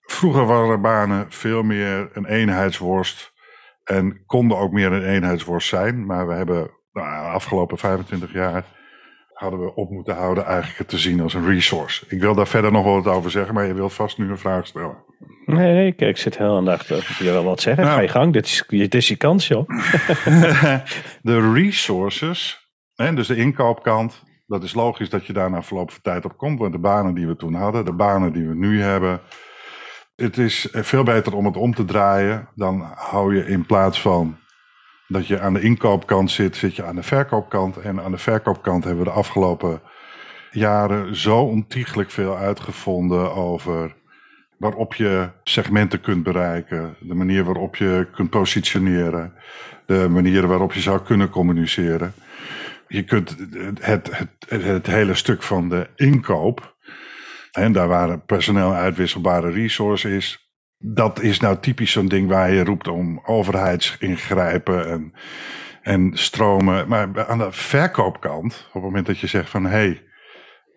Vroeger 0.00 0.46
waren 0.46 0.80
banen 0.80 1.26
veel 1.28 1.62
meer 1.62 2.10
een 2.12 2.26
eenheidsworst 2.26 3.31
en 3.84 4.22
konden 4.26 4.58
ook 4.58 4.72
meer 4.72 4.92
een 4.92 5.06
eenheidsworst 5.06 5.68
zijn. 5.68 6.06
Maar 6.06 6.28
we 6.28 6.34
hebben 6.34 6.70
nou, 6.92 7.24
de 7.24 7.30
afgelopen 7.30 7.78
25 7.78 8.32
jaar 8.32 8.64
hadden 9.32 9.60
we 9.60 9.74
op 9.74 9.90
moeten 9.90 10.14
houden 10.14 10.44
eigenlijk 10.44 10.78
het 10.78 10.88
te 10.88 10.98
zien 10.98 11.20
als 11.20 11.34
een 11.34 11.46
resource. 11.46 12.04
Ik 12.08 12.20
wil 12.20 12.34
daar 12.34 12.46
verder 12.46 12.72
nog 12.72 12.84
wel 12.84 13.02
wat 13.02 13.14
over 13.14 13.30
zeggen, 13.30 13.54
maar 13.54 13.66
je 13.66 13.74
wilt 13.74 13.92
vast 13.92 14.18
nu 14.18 14.30
een 14.30 14.38
vraag 14.38 14.66
stellen. 14.66 14.96
Nee, 15.46 15.72
nee, 15.72 15.92
kijk, 15.92 16.10
ik 16.10 16.16
zit 16.16 16.38
heel 16.38 16.56
aandachtig. 16.56 17.18
Je 17.18 17.24
wil 17.24 17.44
wat 17.44 17.60
zeggen, 17.60 17.84
nou, 17.84 17.96
ga 17.96 18.02
je 18.02 18.08
gang. 18.08 18.32
Dit 18.32 18.46
is, 18.46 18.64
dit 18.68 18.94
is 18.94 19.08
je 19.08 19.16
kans, 19.16 19.48
joh. 19.48 19.68
de 21.22 21.52
resources, 21.52 22.70
hè, 22.94 23.14
dus 23.14 23.26
de 23.26 23.36
inkoopkant, 23.36 24.22
dat 24.46 24.62
is 24.62 24.74
logisch 24.74 25.10
dat 25.10 25.26
je 25.26 25.32
daar 25.32 25.50
na 25.50 25.62
verloop 25.62 25.90
van 25.90 26.02
tijd 26.02 26.24
op 26.24 26.36
komt. 26.36 26.58
Want 26.58 26.72
de 26.72 26.78
banen 26.78 27.14
die 27.14 27.26
we 27.26 27.36
toen 27.36 27.54
hadden, 27.54 27.84
de 27.84 27.92
banen 27.92 28.32
die 28.32 28.48
we 28.48 28.54
nu 28.54 28.82
hebben. 28.82 29.20
Het 30.22 30.38
is 30.38 30.68
veel 30.72 31.02
beter 31.02 31.34
om 31.34 31.44
het 31.44 31.56
om 31.56 31.74
te 31.74 31.84
draaien. 31.84 32.48
Dan 32.54 32.80
hou 32.94 33.36
je 33.36 33.46
in 33.46 33.66
plaats 33.66 34.00
van 34.00 34.38
dat 35.08 35.26
je 35.26 35.40
aan 35.40 35.54
de 35.54 35.60
inkoopkant 35.60 36.30
zit, 36.30 36.56
zit 36.56 36.76
je 36.76 36.84
aan 36.84 36.96
de 36.96 37.02
verkoopkant. 37.02 37.76
En 37.76 38.02
aan 38.02 38.10
de 38.10 38.18
verkoopkant 38.18 38.84
hebben 38.84 39.04
we 39.04 39.10
de 39.10 39.16
afgelopen 39.16 39.80
jaren 40.50 41.16
zo 41.16 41.38
ontiegelijk 41.38 42.10
veel 42.10 42.36
uitgevonden 42.36 43.34
over 43.34 43.94
waarop 44.56 44.94
je 44.94 45.28
segmenten 45.44 46.00
kunt 46.00 46.22
bereiken, 46.22 46.96
de 47.00 47.14
manier 47.14 47.44
waarop 47.44 47.76
je 47.76 48.08
kunt 48.14 48.30
positioneren, 48.30 49.32
de 49.86 50.08
manier 50.08 50.46
waarop 50.46 50.72
je 50.72 50.80
zou 50.80 51.00
kunnen 51.00 51.30
communiceren. 51.30 52.14
Je 52.88 53.02
kunt 53.02 53.36
het, 53.80 54.10
het, 54.48 54.64
het 54.64 54.86
hele 54.86 55.14
stuk 55.14 55.42
van 55.42 55.68
de 55.68 55.88
inkoop, 55.96 56.74
en 57.52 57.72
daar 57.72 57.88
waar 57.88 58.20
personeel 58.20 58.74
uitwisselbare 58.74 59.50
resource 59.50 60.16
is, 60.16 60.52
dat 60.78 61.20
is 61.20 61.40
nou 61.40 61.58
typisch 61.60 61.92
zo'n 61.92 62.08
ding 62.08 62.28
waar 62.28 62.52
je 62.52 62.64
roept 62.64 62.88
om 62.88 63.20
overheidsingrijpen 63.24 64.88
en, 64.90 65.12
en 65.82 66.10
stromen. 66.14 66.88
Maar 66.88 67.26
aan 67.26 67.38
de 67.38 67.52
verkoopkant, 67.52 68.66
op 68.66 68.72
het 68.72 68.82
moment 68.82 69.06
dat 69.06 69.18
je 69.18 69.26
zegt 69.26 69.50
van 69.50 69.64
hé, 69.64 69.70
hey, 69.70 70.02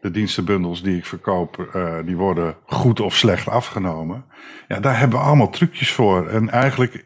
de 0.01 0.11
dienstenbundels 0.11 0.83
die 0.83 0.97
ik 0.97 1.05
verkoop, 1.05 1.69
uh, 1.75 1.95
die 2.05 2.15
worden 2.15 2.57
goed 2.65 2.99
of 2.99 3.15
slecht 3.15 3.49
afgenomen. 3.49 4.25
Ja, 4.67 4.79
daar 4.79 4.99
hebben 4.99 5.19
we 5.19 5.25
allemaal 5.25 5.49
trucjes 5.49 5.91
voor. 5.91 6.27
En 6.27 6.49
eigenlijk 6.49 7.05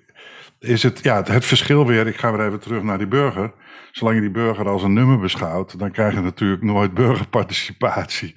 is 0.60 0.84
het, 0.84 1.04
ja, 1.04 1.24
het, 1.24 1.46
verschil 1.46 1.86
weer, 1.86 2.08
ik 2.08 2.18
ga 2.18 2.32
weer 2.32 2.48
even 2.48 2.60
terug 2.60 2.84
naar 2.84 2.98
die 2.98 3.08
burger. 3.08 3.52
Zolang 3.92 4.16
je 4.16 4.22
die 4.22 4.32
burger 4.32 4.68
als 4.68 4.84
een 4.84 4.94
nummer 4.94 5.20
beschouwt, 5.20 5.80
dan 5.80 5.92
krijg 5.92 6.14
je 6.14 6.22
natuurlijk 6.22 6.62
nooit 6.62 6.94
burgerparticipatie. 6.94 8.36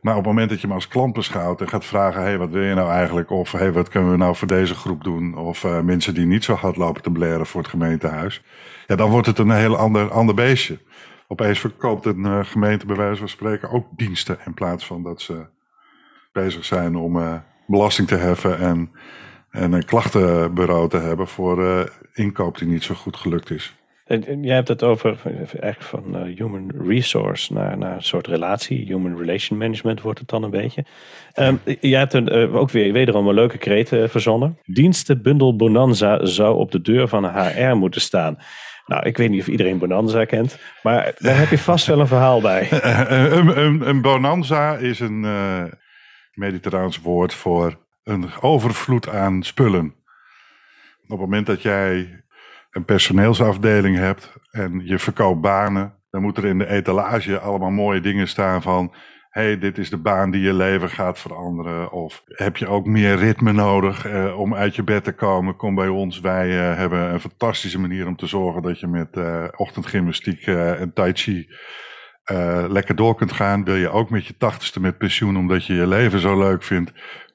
Maar 0.00 0.16
op 0.16 0.24
het 0.24 0.28
moment 0.28 0.50
dat 0.50 0.60
je 0.60 0.66
hem 0.66 0.76
als 0.76 0.88
klant 0.88 1.12
beschouwt 1.12 1.60
en 1.60 1.68
gaat 1.68 1.84
vragen: 1.84 2.20
hé, 2.20 2.26
hey, 2.26 2.38
wat 2.38 2.50
wil 2.50 2.62
je 2.62 2.74
nou 2.74 2.90
eigenlijk? 2.90 3.30
Of 3.30 3.52
hey, 3.52 3.72
wat 3.72 3.88
kunnen 3.88 4.10
we 4.10 4.16
nou 4.16 4.36
voor 4.36 4.48
deze 4.48 4.74
groep 4.74 5.04
doen? 5.04 5.36
Of 5.36 5.64
uh, 5.64 5.80
mensen 5.80 6.14
die 6.14 6.26
niet 6.26 6.44
zo 6.44 6.54
hard 6.54 6.76
lopen 6.76 7.02
te 7.02 7.10
blaren 7.10 7.46
voor 7.46 7.60
het 7.60 7.70
gemeentehuis. 7.70 8.42
Ja, 8.86 8.96
dan 8.96 9.10
wordt 9.10 9.26
het 9.26 9.38
een 9.38 9.50
heel 9.50 9.76
ander, 9.76 10.10
ander 10.10 10.34
beestje. 10.34 10.78
Opeens 11.28 11.58
verkoopt 11.58 12.06
een 12.06 12.24
uh, 12.24 12.38
gemeente 12.42 12.86
bij 12.86 12.96
wijze 12.96 13.18
van 13.18 13.28
spreken 13.28 13.70
ook 13.70 13.86
diensten. 13.96 14.38
In 14.44 14.54
plaats 14.54 14.86
van 14.86 15.02
dat 15.02 15.20
ze 15.20 15.46
bezig 16.32 16.64
zijn 16.64 16.96
om 16.96 17.16
uh, 17.16 17.34
belasting 17.66 18.08
te 18.08 18.16
heffen 18.16 18.58
en, 18.58 18.90
en 19.54 19.72
een 19.72 19.84
klachtenbureau 19.84 20.88
te 20.88 20.98
hebben 20.98 21.28
voor 21.28 21.88
inkoop 22.14 22.58
die 22.58 22.68
niet 22.68 22.82
zo 22.82 22.94
goed 22.94 23.16
gelukt 23.16 23.50
is. 23.50 23.74
Jij 24.40 24.54
hebt 24.54 24.68
het 24.68 24.82
over 24.82 25.16
eigenlijk 25.60 25.82
van 25.82 26.24
human 26.24 26.70
resource 26.86 27.52
naar, 27.52 27.78
naar 27.78 27.94
een 27.94 28.02
soort 28.02 28.26
relatie. 28.26 28.84
Human 28.86 29.18
relation 29.18 29.58
management 29.58 30.00
wordt 30.00 30.18
het 30.18 30.28
dan 30.28 30.42
een 30.42 30.50
beetje. 30.50 30.84
Um, 31.34 31.60
jij 31.80 31.98
hebt 31.98 32.12
een, 32.12 32.36
uh, 32.36 32.54
ook 32.54 32.70
weer 32.70 32.92
wederom 32.92 33.28
een 33.28 33.34
leuke 33.34 33.58
kreet 33.58 33.92
uh, 33.92 34.08
verzonnen. 34.08 34.58
Dienstenbundel 34.64 35.56
Bonanza 35.56 36.26
zou 36.26 36.56
op 36.56 36.72
de 36.72 36.80
deur 36.80 37.08
van 37.08 37.24
HR 37.24 37.74
moeten 37.74 38.00
staan. 38.00 38.38
Nou, 38.86 39.06
ik 39.06 39.16
weet 39.16 39.30
niet 39.30 39.40
of 39.40 39.48
iedereen 39.48 39.78
Bonanza 39.78 40.24
kent, 40.24 40.58
maar 40.82 41.14
daar 41.18 41.38
heb 41.38 41.48
je 41.48 41.58
vast 41.58 41.86
wel 41.86 42.00
een 42.00 42.06
verhaal 42.06 42.40
bij. 42.40 42.68
een, 43.08 43.58
een, 43.58 43.88
een, 43.88 44.00
bonanza 44.00 44.76
is 44.76 45.00
een 45.00 45.22
uh, 45.22 45.64
mediterraans 46.34 47.00
woord 47.00 47.34
voor 47.34 47.83
een 48.04 48.30
overvloed 48.40 49.08
aan 49.08 49.42
spullen. 49.42 49.94
Op 51.02 51.08
het 51.10 51.18
moment 51.18 51.46
dat 51.46 51.62
jij 51.62 52.24
een 52.70 52.84
personeelsafdeling 52.84 53.96
hebt 53.96 54.32
en 54.50 54.80
je 54.84 54.98
verkoopt 54.98 55.40
banen, 55.40 55.94
dan 56.10 56.22
moet 56.22 56.36
er 56.36 56.44
in 56.44 56.58
de 56.58 56.68
etalage 56.68 57.38
allemaal 57.38 57.70
mooie 57.70 58.00
dingen 58.00 58.28
staan 58.28 58.62
van 58.62 58.94
hey, 59.34 59.58
dit 59.58 59.78
is 59.78 59.90
de 59.90 59.96
baan 59.96 60.30
die 60.30 60.40
je 60.40 60.52
leven 60.52 60.90
gaat 60.90 61.18
veranderen. 61.18 61.92
Of 61.92 62.22
heb 62.26 62.56
je 62.56 62.66
ook 62.66 62.86
meer 62.86 63.16
ritme 63.16 63.52
nodig 63.52 64.06
eh, 64.06 64.38
om 64.38 64.54
uit 64.54 64.76
je 64.76 64.82
bed 64.82 65.04
te 65.04 65.12
komen? 65.12 65.56
Kom 65.56 65.74
bij 65.74 65.88
ons. 65.88 66.20
Wij 66.20 66.48
uh, 66.48 66.76
hebben 66.76 67.12
een 67.12 67.20
fantastische 67.20 67.80
manier 67.80 68.06
om 68.06 68.16
te 68.16 68.26
zorgen 68.26 68.62
dat 68.62 68.80
je 68.80 68.86
met 68.86 69.16
uh, 69.16 69.44
ochtendgymnastiek 69.56 70.46
en 70.46 70.92
tai 70.92 71.12
chi 71.12 71.48
lekker 72.68 72.96
door 72.96 73.14
kunt 73.14 73.32
gaan. 73.32 73.64
Wil 73.64 73.74
je 73.74 73.88
ook 73.90 74.10
met 74.10 74.26
je 74.26 74.36
tachtigste 74.36 74.80
met 74.80 74.98
pensioen 74.98 75.36
omdat 75.36 75.66
je 75.66 75.74
je 75.74 75.86
leven 75.86 76.20
zo 76.20 76.38
leuk 76.38 76.62
vindt? 76.62 76.92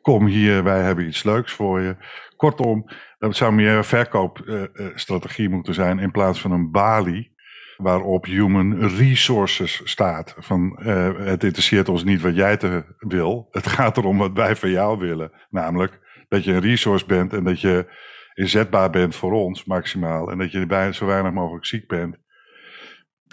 Kom 0.09 0.25
hier, 0.25 0.63
wij 0.63 0.81
hebben 0.81 1.07
iets 1.07 1.23
leuks 1.23 1.51
voor 1.53 1.81
je. 1.81 1.95
Kortom, 2.35 2.89
dat 3.19 3.35
zou 3.35 3.53
meer 3.53 3.73
een 3.73 3.83
verkoopstrategie 3.83 5.49
moeten 5.49 5.73
zijn 5.73 5.99
in 5.99 6.11
plaats 6.11 6.41
van 6.41 6.51
een 6.51 6.71
balie 6.71 7.31
waarop 7.77 8.25
human 8.25 8.87
resources 8.87 9.81
staat. 9.83 10.35
Van 10.37 10.79
uh, 10.79 11.09
het 11.17 11.43
interesseert 11.43 11.89
ons 11.89 12.03
niet 12.03 12.21
wat 12.21 12.35
jij 12.35 12.57
te 12.57 12.83
wil. 12.97 13.47
Het 13.51 13.67
gaat 13.67 13.97
erom 13.97 14.17
wat 14.17 14.31
wij 14.33 14.55
van 14.55 14.69
jou 14.69 14.99
willen. 14.99 15.31
Namelijk 15.49 16.25
dat 16.29 16.43
je 16.43 16.53
een 16.53 16.61
resource 16.61 17.05
bent 17.05 17.33
en 17.33 17.43
dat 17.43 17.61
je 17.61 17.93
inzetbaar 18.33 18.89
bent 18.89 19.15
voor 19.15 19.31
ons 19.31 19.65
maximaal. 19.65 20.31
En 20.31 20.37
dat 20.37 20.51
je 20.51 20.65
bij 20.65 20.93
zo 20.93 21.05
weinig 21.05 21.31
mogelijk 21.31 21.65
ziek 21.65 21.87
bent. 21.87 22.17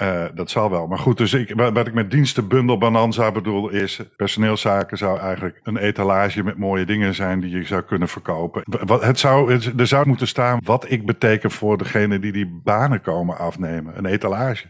Uh, 0.02 0.24
dat 0.34 0.50
zal 0.50 0.70
wel. 0.70 0.86
Maar 0.86 0.98
goed, 0.98 1.18
dus 1.18 1.34
ik, 1.34 1.52
wat 1.54 1.86
ik 1.86 1.94
met 1.94 2.10
dienstenbundel 2.10 2.78
Bananza 2.78 3.32
bedoel 3.32 3.68
is... 3.68 4.00
personeelszaken 4.16 4.98
zou 4.98 5.18
eigenlijk 5.18 5.60
een 5.62 5.76
etalage 5.76 6.44
met 6.44 6.56
mooie 6.56 6.84
dingen 6.84 7.14
zijn... 7.14 7.40
die 7.40 7.50
je 7.50 7.64
zou 7.64 7.82
kunnen 7.82 8.08
verkopen. 8.08 8.62
Wat, 8.64 9.04
het 9.04 9.18
zou, 9.18 9.60
er 9.76 9.86
zou 9.86 10.08
moeten 10.08 10.28
staan 10.28 10.58
wat 10.64 10.90
ik 10.90 11.06
beteken 11.06 11.50
voor 11.50 11.78
degene 11.78 12.18
die 12.18 12.32
die 12.32 12.60
banen 12.64 13.00
komen 13.00 13.38
afnemen. 13.38 13.98
Een 13.98 14.06
etalage. 14.06 14.66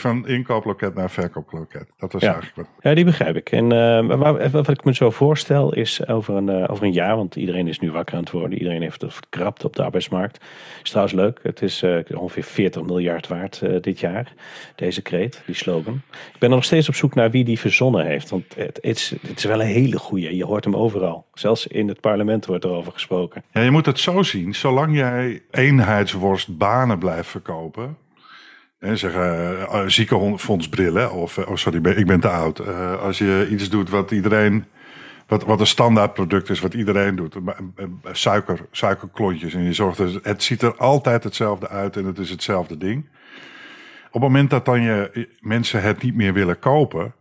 Van 0.00 0.28
inkooploket 0.28 0.94
naar 0.94 1.10
verkooploket. 1.10 1.86
Dat 1.98 2.12
was 2.12 2.22
ja. 2.22 2.32
eigenlijk 2.32 2.56
wat. 2.56 2.66
Ja, 2.80 2.94
die 2.94 3.04
begrijp 3.04 3.36
ik. 3.36 3.50
En 3.52 3.72
uh, 3.72 4.16
wat, 4.16 4.50
wat 4.50 4.68
ik 4.68 4.84
me 4.84 4.94
zo 4.94 5.10
voorstel 5.10 5.74
is 5.74 6.06
over 6.06 6.36
een, 6.36 6.48
uh, 6.48 6.70
over 6.70 6.84
een 6.84 6.92
jaar, 6.92 7.16
want 7.16 7.36
iedereen 7.36 7.68
is 7.68 7.78
nu 7.78 7.90
wakker 7.90 8.14
aan 8.14 8.20
het 8.20 8.30
worden. 8.30 8.58
Iedereen 8.58 8.82
heeft 8.82 9.00
het 9.00 9.14
verkrapt 9.14 9.64
op 9.64 9.76
de 9.76 9.82
arbeidsmarkt. 9.82 10.44
Is 10.82 10.88
trouwens 10.88 11.16
leuk. 11.16 11.38
Het 11.42 11.62
is 11.62 11.82
uh, 11.82 11.98
ongeveer 12.14 12.42
40 12.42 12.82
miljard 12.82 13.28
waard 13.28 13.62
dit 13.80 14.00
jaar, 14.00 14.32
deze 14.74 15.02
kreet, 15.02 15.42
die 15.46 15.54
slogan. 15.54 16.00
Ik 16.32 16.38
ben 16.38 16.50
nog 16.50 16.64
steeds 16.64 16.88
op 16.88 16.94
zoek 16.94 17.14
naar 17.14 17.30
wie 17.30 17.44
die 17.44 17.58
verzonnen 17.58 18.06
heeft. 18.06 18.30
Want 18.30 18.44
het, 18.54 18.66
het, 18.66 18.84
is, 18.84 19.14
het 19.26 19.38
is 19.38 19.44
wel 19.44 19.60
een 19.60 19.66
hele 19.66 19.98
goeie. 19.98 20.36
Je 20.36 20.44
hoort 20.44 20.64
hem 20.64 20.76
overal. 20.76 21.26
Zelfs 21.34 21.66
in 21.66 21.88
het 21.88 22.00
parlement 22.00 22.46
wordt 22.46 22.64
erover 22.64 22.92
gesproken. 22.92 23.42
Ja, 23.52 23.60
je 23.60 23.70
moet 23.70 23.86
het 23.86 23.98
zo 23.98 24.22
zien. 24.22 24.54
Zolang 24.54 24.96
jij 24.96 25.42
eenheidsworst 25.50 26.58
banen 26.58 26.98
blijft 26.98 27.28
verkopen 27.28 27.96
en 28.80 28.98
zeggen 28.98 29.58
uh, 29.58 29.82
ziekenfondsbrillen. 29.86 31.12
Of, 31.12 31.38
oh 31.38 31.56
sorry, 31.56 31.86
ik 31.86 32.06
ben 32.06 32.20
te 32.20 32.28
oud. 32.28 32.66
Als 33.00 33.18
je 33.18 33.48
iets 33.50 33.68
doet 33.68 33.90
wat 33.90 34.10
iedereen. 34.10 34.64
Wat, 35.26 35.44
wat 35.44 35.60
een 35.60 35.66
standaardproduct 35.66 36.50
is, 36.50 36.60
wat 36.60 36.74
iedereen 36.74 37.16
doet. 37.16 37.36
Suiker, 38.12 38.66
suikerklontjes. 38.70 39.54
En 39.54 39.62
je 39.62 39.72
zorgt 39.72 39.98
er, 39.98 40.20
het 40.22 40.42
ziet 40.42 40.62
er 40.62 40.76
altijd 40.76 41.24
hetzelfde 41.24 41.68
uit 41.68 41.96
en 41.96 42.04
het 42.04 42.18
is 42.18 42.30
hetzelfde 42.30 42.76
ding. 42.76 43.08
Op 44.06 44.12
het 44.12 44.22
moment 44.22 44.50
dat 44.50 44.64
dan 44.64 44.82
je 44.82 45.28
mensen 45.40 45.82
het 45.82 46.02
niet 46.02 46.14
meer 46.14 46.32
willen 46.32 46.58
kopen. 46.58 47.14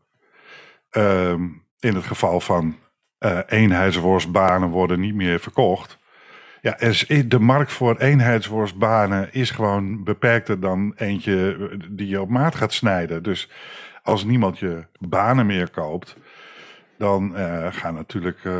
Uh, 0.91 1.33
in 1.79 1.95
het 1.95 2.03
geval 2.03 2.39
van 2.39 2.75
eenheidsworstbanen 3.47 4.69
worden 4.69 4.99
niet 4.99 5.15
meer 5.15 5.39
verkocht 5.39 5.98
ja, 6.61 6.77
de 7.27 7.39
markt 7.39 7.71
voor 7.71 7.97
eenheidsworstbanen 7.97 9.33
is 9.33 9.51
gewoon 9.51 10.03
beperkter 10.03 10.59
dan 10.59 10.93
eentje 10.95 11.69
die 11.89 12.07
je 12.07 12.21
op 12.21 12.29
maat 12.29 12.55
gaat 12.55 12.73
snijden. 12.73 13.23
Dus 13.23 13.49
als 14.03 14.23
niemand 14.23 14.59
je 14.59 14.83
banen 14.99 15.45
meer 15.45 15.69
koopt, 15.69 16.15
dan 16.97 17.33
uh, 17.35 17.67
gaan 17.71 17.93
natuurlijk 17.93 18.43
uh, 18.43 18.53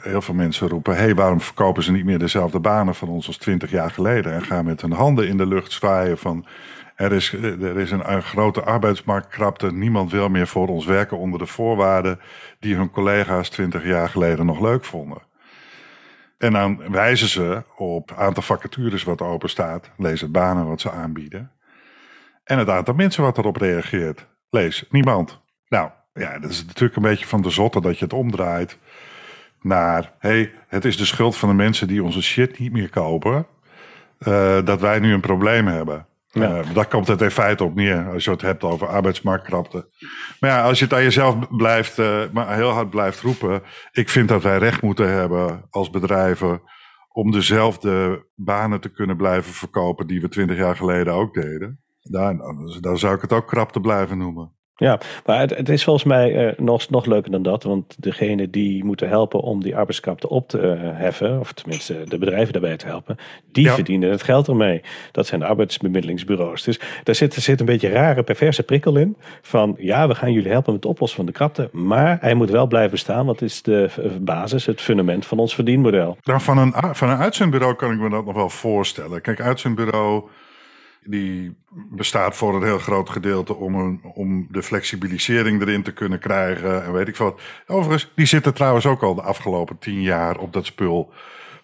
heel 0.00 0.22
veel 0.22 0.34
mensen 0.34 0.68
roepen: 0.68 0.96
hé, 0.96 1.00
hey, 1.02 1.14
waarom 1.14 1.40
verkopen 1.40 1.82
ze 1.82 1.92
niet 1.92 2.04
meer 2.04 2.18
dezelfde 2.18 2.60
banen 2.60 2.94
van 2.94 3.08
ons 3.08 3.26
als 3.26 3.36
twintig 3.36 3.70
jaar 3.70 3.90
geleden? 3.90 4.32
En 4.32 4.42
gaan 4.42 4.64
met 4.64 4.80
hun 4.80 4.92
handen 4.92 5.28
in 5.28 5.36
de 5.36 5.46
lucht 5.46 5.72
zwaaien 5.72 6.18
van. 6.18 6.46
Er 6.94 7.12
is, 7.12 7.32
er 7.32 7.78
is 7.78 7.90
een, 7.90 8.12
een 8.12 8.22
grote 8.22 8.62
arbeidsmarktkrapte. 8.62 9.72
Niemand 9.72 10.10
wil 10.10 10.28
meer 10.28 10.46
voor 10.46 10.68
ons 10.68 10.84
werken 10.86 11.18
onder 11.18 11.38
de 11.38 11.46
voorwaarden 11.46 12.20
die 12.58 12.76
hun 12.76 12.90
collega's 12.90 13.48
twintig 13.48 13.84
jaar 13.84 14.08
geleden 14.08 14.46
nog 14.46 14.60
leuk 14.60 14.84
vonden. 14.84 15.22
En 16.40 16.52
dan 16.52 16.90
wijzen 16.90 17.28
ze 17.28 17.62
op 17.76 18.12
aantal 18.16 18.42
vacatures 18.42 19.02
wat 19.02 19.20
open 19.22 19.50
staat. 19.50 19.90
Lees 19.96 20.20
het 20.20 20.32
banen 20.32 20.66
wat 20.66 20.80
ze 20.80 20.90
aanbieden. 20.90 21.52
En 22.44 22.58
het 22.58 22.68
aantal 22.68 22.94
mensen 22.94 23.22
wat 23.22 23.38
erop 23.38 23.56
reageert. 23.56 24.26
Lees 24.50 24.84
niemand. 24.90 25.40
Nou, 25.68 25.90
ja, 26.12 26.38
dat 26.38 26.50
is 26.50 26.64
natuurlijk 26.64 26.96
een 26.96 27.02
beetje 27.02 27.26
van 27.26 27.42
de 27.42 27.50
zotte 27.50 27.80
dat 27.80 27.98
je 27.98 28.04
het 28.04 28.14
omdraait 28.14 28.78
naar... 29.60 30.12
hey, 30.18 30.52
het 30.68 30.84
is 30.84 30.96
de 30.96 31.04
schuld 31.04 31.36
van 31.36 31.48
de 31.48 31.54
mensen 31.54 31.88
die 31.88 32.02
onze 32.02 32.22
shit 32.22 32.58
niet 32.58 32.72
meer 32.72 32.90
kopen... 32.90 33.46
Uh, 34.28 34.64
dat 34.64 34.80
wij 34.80 34.98
nu 34.98 35.12
een 35.12 35.20
probleem 35.20 35.66
hebben. 35.66 36.06
Ja. 36.32 36.60
Eh, 36.60 36.74
daar 36.74 36.86
komt 36.86 37.08
het 37.08 37.20
in 37.20 37.30
feite 37.30 37.64
op 37.64 37.74
neer, 37.74 38.10
als 38.12 38.24
je 38.24 38.30
het 38.30 38.40
hebt 38.40 38.62
over 38.62 38.86
arbeidsmarktkrapte. 38.86 39.88
Maar 40.40 40.50
ja, 40.50 40.62
als 40.62 40.78
je 40.78 40.84
het 40.84 40.94
aan 40.94 41.02
jezelf 41.02 41.56
blijft, 41.56 41.98
eh, 41.98 42.22
maar 42.32 42.54
heel 42.54 42.70
hard 42.70 42.90
blijft 42.90 43.20
roepen. 43.20 43.62
Ik 43.92 44.08
vind 44.08 44.28
dat 44.28 44.42
wij 44.42 44.58
recht 44.58 44.82
moeten 44.82 45.08
hebben 45.08 45.66
als 45.70 45.90
bedrijven 45.90 46.62
om 47.12 47.30
dezelfde 47.30 48.26
banen 48.34 48.80
te 48.80 48.88
kunnen 48.88 49.16
blijven 49.16 49.52
verkopen 49.52 50.06
die 50.06 50.20
we 50.20 50.28
twintig 50.28 50.56
jaar 50.56 50.76
geleden 50.76 51.12
ook 51.12 51.34
deden. 51.34 51.80
Dan, 52.02 52.42
dan 52.80 52.98
zou 52.98 53.14
ik 53.14 53.20
het 53.20 53.32
ook 53.32 53.46
krapte 53.46 53.80
blijven 53.80 54.18
noemen. 54.18 54.52
Ja, 54.80 54.98
maar 55.26 55.40
het, 55.40 55.56
het 55.56 55.68
is 55.68 55.84
volgens 55.84 56.04
mij 56.04 56.46
eh, 56.48 56.58
nog, 56.58 56.90
nog 56.90 57.06
leuker 57.06 57.30
dan 57.30 57.42
dat. 57.42 57.62
Want 57.62 57.96
degene 57.98 58.50
die 58.50 58.84
moeten 58.84 59.08
helpen 59.08 59.40
om 59.40 59.62
die 59.62 59.76
arbeidskrapte 59.76 60.28
op 60.28 60.48
te 60.48 60.58
eh, 60.60 60.78
heffen, 60.82 61.40
of 61.40 61.52
tenminste 61.52 62.04
de 62.08 62.18
bedrijven 62.18 62.52
daarbij 62.52 62.76
te 62.76 62.86
helpen, 62.86 63.16
die 63.52 63.64
Ja. 63.64 63.74
verdienen 63.74 64.10
het 64.10 64.22
geld 64.22 64.48
ermee. 64.48 64.80
Dat 65.12 65.26
zijn 65.26 65.40
de 65.40 65.46
arbeidsbemiddelingsbureaus. 65.46 66.62
Dus 66.62 66.80
daar 67.04 67.14
zit, 67.14 67.34
zit 67.34 67.60
een 67.60 67.66
beetje 67.66 67.86
een 67.88 67.92
rare, 67.94 68.22
perverse 68.22 68.62
prikkel 68.62 68.96
in. 68.96 69.16
Van 69.42 69.74
ja, 69.78 70.08
we 70.08 70.14
gaan 70.14 70.32
jullie 70.32 70.50
helpen 70.50 70.72
met 70.72 70.82
het 70.82 70.92
oplossen 70.92 71.16
van 71.16 71.26
de 71.26 71.32
krapte. 71.32 71.68
Maar 71.72 72.18
hij 72.20 72.34
moet 72.34 72.50
wel 72.50 72.66
blijven 72.66 72.98
staan, 72.98 73.26
want 73.26 73.40
het 73.40 73.48
is 73.50 73.62
de 73.62 73.86
v- 73.88 73.98
basis, 74.20 74.66
het 74.66 74.80
fundament 74.80 75.26
van 75.26 75.38
ons 75.38 75.54
verdienmodel. 75.54 76.16
Nou, 76.22 76.40
van 76.40 76.58
een, 76.58 76.74
van 76.94 77.08
een 77.08 77.18
uitzendbureau 77.18 77.74
kan 77.74 77.92
ik 77.92 77.98
me 77.98 78.10
dat 78.10 78.24
nog 78.24 78.34
wel 78.34 78.48
voorstellen. 78.50 79.20
Kijk, 79.20 79.40
uitzendbureau 79.40 80.22
die 81.04 81.56
bestaat 81.90 82.36
voor 82.36 82.54
een 82.54 82.62
heel 82.62 82.78
groot 82.78 83.10
gedeelte 83.10 83.54
om, 83.54 83.74
een, 83.74 84.00
om 84.14 84.46
de 84.50 84.62
flexibilisering 84.62 85.60
erin 85.60 85.82
te 85.82 85.92
kunnen 85.92 86.18
krijgen 86.18 86.84
en 86.84 86.92
weet 86.92 87.08
ik 87.08 87.16
wat. 87.16 87.40
Overigens, 87.66 88.12
die 88.14 88.26
zitten 88.26 88.54
trouwens 88.54 88.86
ook 88.86 89.02
al 89.02 89.14
de 89.14 89.22
afgelopen 89.22 89.78
tien 89.78 90.02
jaar 90.02 90.38
op 90.38 90.52
dat 90.52 90.66
spul 90.66 91.12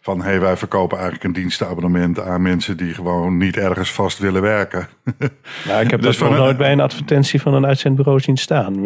van 0.07 0.23
hey, 0.23 0.41
wij 0.41 0.57
verkopen 0.57 0.99
eigenlijk 0.99 1.27
een 1.27 1.43
dienstenabonnement 1.43 2.21
aan 2.21 2.43
mensen 2.43 2.77
die 2.77 2.95
gewoon 2.95 3.37
niet 3.37 3.57
ergens 3.57 3.93
vast 3.93 4.19
willen 4.19 4.43
werken. 4.43 4.89
Nou, 5.67 5.85
ik 5.85 5.91
heb 5.91 6.03
Dus 6.03 6.19
dat 6.19 6.29
nog 6.29 6.39
nooit 6.39 6.57
bij 6.57 6.73
een 6.73 6.81
advertentie 6.81 7.41
van 7.41 7.55
een 7.55 7.67
uitzendbureau 7.67 8.21
zien 8.21 8.37
staan. 8.37 8.83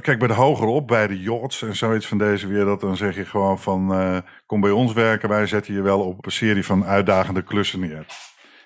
Kijk, 0.00 0.18
bij 0.18 0.28
de 0.28 0.34
hogerop, 0.34 0.86
bij 0.86 1.06
de 1.06 1.20
yachts 1.20 1.62
en 1.62 1.76
zoiets 1.76 2.06
van 2.06 2.18
deze 2.18 2.46
wereld, 2.46 2.80
dan 2.80 2.96
zeg 2.96 3.16
je 3.16 3.24
gewoon 3.24 3.58
van 3.58 3.92
eh, 3.92 4.16
kom 4.46 4.60
bij 4.60 4.70
ons 4.70 4.92
werken, 4.92 5.28
wij 5.28 5.46
zetten 5.46 5.74
je 5.74 5.82
wel 5.82 6.00
op 6.00 6.26
een 6.26 6.32
serie 6.32 6.64
van 6.64 6.84
uitdagende 6.84 7.42
klussen 7.42 7.80
neer. 7.80 8.06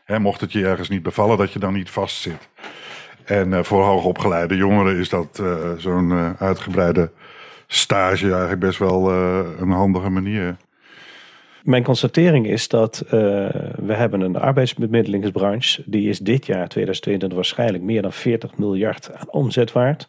Hè, 0.04 0.18
mocht 0.18 0.40
het 0.40 0.52
je 0.52 0.66
ergens 0.66 0.88
niet 0.88 1.02
bevallen, 1.02 1.38
dat 1.38 1.52
je 1.52 1.58
dan 1.58 1.72
niet 1.72 1.90
vastzit. 1.90 2.48
En 3.24 3.52
eh, 3.52 3.62
voor 3.62 3.82
hoogopgeleide 3.82 4.56
jongeren 4.56 4.96
is 4.96 5.08
dat 5.08 5.38
eh, 5.38 5.72
zo'n 5.76 6.10
eh, 6.10 6.30
uitgebreide 6.38 7.10
stage 7.66 8.30
eigenlijk 8.30 8.60
best 8.60 8.78
wel 8.78 9.12
een 9.12 9.70
handige 9.70 10.08
manier. 10.08 10.56
Mijn 11.62 11.82
constatering 11.82 12.46
is 12.46 12.68
dat 12.68 13.04
we 13.08 13.94
hebben 13.94 14.20
een 14.20 14.36
arbeidsbemiddelingsbranche. 14.36 15.82
Die 15.86 16.08
is 16.08 16.18
dit 16.18 16.46
jaar, 16.46 16.68
2022, 16.68 17.38
waarschijnlijk 17.38 17.84
meer 17.84 18.02
dan 18.02 18.12
40 18.12 18.56
miljard 18.56 19.14
aan 19.14 19.30
omzet 19.30 19.72
waard. 19.72 20.08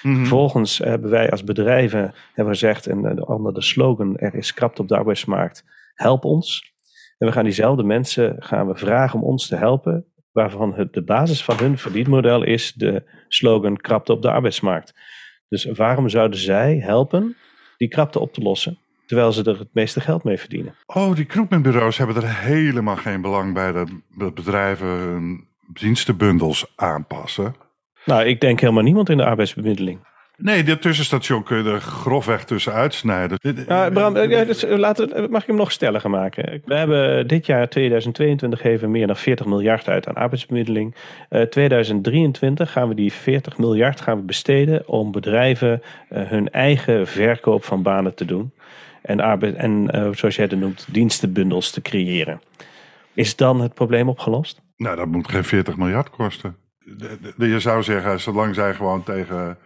Vervolgens 0.00 0.78
hebben 0.78 1.10
wij 1.10 1.30
als 1.30 1.44
bedrijven 1.44 2.14
hebben 2.34 2.54
gezegd, 2.54 2.86
en 2.86 3.26
onder 3.26 3.54
de 3.54 3.62
slogan 3.62 4.16
er 4.16 4.34
is 4.34 4.54
krapte 4.54 4.82
op 4.82 4.88
de 4.88 4.96
arbeidsmarkt, 4.96 5.64
help 5.94 6.24
ons. 6.24 6.73
En 7.18 7.26
we 7.26 7.32
gaan 7.32 7.44
diezelfde 7.44 7.82
mensen 7.82 8.36
gaan 8.38 8.66
we 8.66 8.76
vragen 8.76 9.20
om 9.20 9.24
ons 9.24 9.48
te 9.48 9.56
helpen, 9.56 10.06
waarvan 10.32 10.74
het, 10.74 10.92
de 10.92 11.04
basis 11.04 11.44
van 11.44 11.56
hun 11.58 11.78
verdienmodel 11.78 12.44
is 12.44 12.72
de 12.72 13.10
slogan 13.28 13.76
krapte 13.76 14.12
op 14.12 14.22
de 14.22 14.30
arbeidsmarkt. 14.30 14.94
Dus 15.48 15.64
waarom 15.64 16.08
zouden 16.08 16.38
zij 16.38 16.78
helpen 16.78 17.36
die 17.76 17.88
krapte 17.88 18.20
op 18.20 18.32
te 18.32 18.40
lossen, 18.40 18.78
terwijl 19.06 19.32
ze 19.32 19.44
er 19.44 19.58
het 19.58 19.74
meeste 19.74 20.00
geld 20.00 20.24
mee 20.24 20.38
verdienen? 20.38 20.74
Oh, 20.86 21.06
die 21.06 21.14
recruitmentbureaus 21.14 21.98
hebben 21.98 22.16
er 22.16 22.36
helemaal 22.36 22.96
geen 22.96 23.20
belang 23.20 23.54
bij 23.54 23.72
dat, 23.72 23.88
dat 24.18 24.34
bedrijven 24.34 24.86
hun 24.86 25.48
dienstenbundels 25.72 26.72
aanpassen. 26.76 27.54
Nou, 28.04 28.24
ik 28.24 28.40
denk 28.40 28.60
helemaal 28.60 28.82
niemand 28.82 29.08
in 29.08 29.16
de 29.16 29.24
arbeidsbemiddeling. 29.24 30.12
Nee, 30.36 30.62
dit 30.62 30.82
tussenstation 30.82 31.42
kun 31.42 31.64
je 31.64 31.70
er 31.70 31.80
grofweg 31.80 32.44
tussen 32.44 32.72
uitsnijden. 32.72 33.38
Bram, 33.92 34.16
eh, 34.16 34.46
dus, 34.46 34.64
eh, 34.64 34.76
laten, 34.78 35.30
mag 35.30 35.40
ik 35.40 35.46
hem 35.46 35.56
nog 35.56 35.72
stelliger 35.72 36.10
maken? 36.10 36.62
We 36.64 36.74
hebben 36.74 37.26
dit 37.26 37.46
jaar, 37.46 37.68
2022, 37.68 38.60
geven 38.60 38.90
meer 38.90 39.06
dan 39.06 39.16
40 39.16 39.46
miljard 39.46 39.88
uit 39.88 40.08
aan 40.08 40.14
arbeidsbemiddeling. 40.14 40.94
Eh 41.28 41.42
2023 41.42 42.72
gaan 42.72 42.88
we 42.88 42.94
die 42.94 43.12
40 43.12 43.58
miljard 43.58 44.00
gaan 44.00 44.16
we 44.18 44.22
besteden 44.24 44.88
om 44.88 45.12
bedrijven 45.12 45.82
hun 46.08 46.50
eigen 46.50 47.06
verkoop 47.06 47.64
van 47.64 47.82
banen 47.82 48.14
te 48.14 48.24
doen. 48.24 48.52
En, 49.02 49.20
arbeid, 49.20 49.54
en 49.54 49.88
zoals 50.14 50.36
jij 50.36 50.46
het 50.50 50.58
noemt, 50.58 50.86
dienstenbundels 50.90 51.70
te 51.70 51.82
creëren. 51.82 52.40
Is 53.14 53.36
dan 53.36 53.60
het 53.60 53.74
probleem 53.74 54.08
opgelost? 54.08 54.60
Nou, 54.76 54.96
dat 54.96 55.06
moet 55.06 55.28
geen 55.28 55.44
40 55.44 55.76
miljard 55.76 56.10
kosten. 56.10 56.56
De- 56.78 57.18
de- 57.36 57.48
Je 57.48 57.60
zou 57.60 57.82
zeggen, 57.82 58.20
zolang 58.20 58.54
zij 58.54 58.74
gewoon 58.74 59.02
tegen 59.02 59.58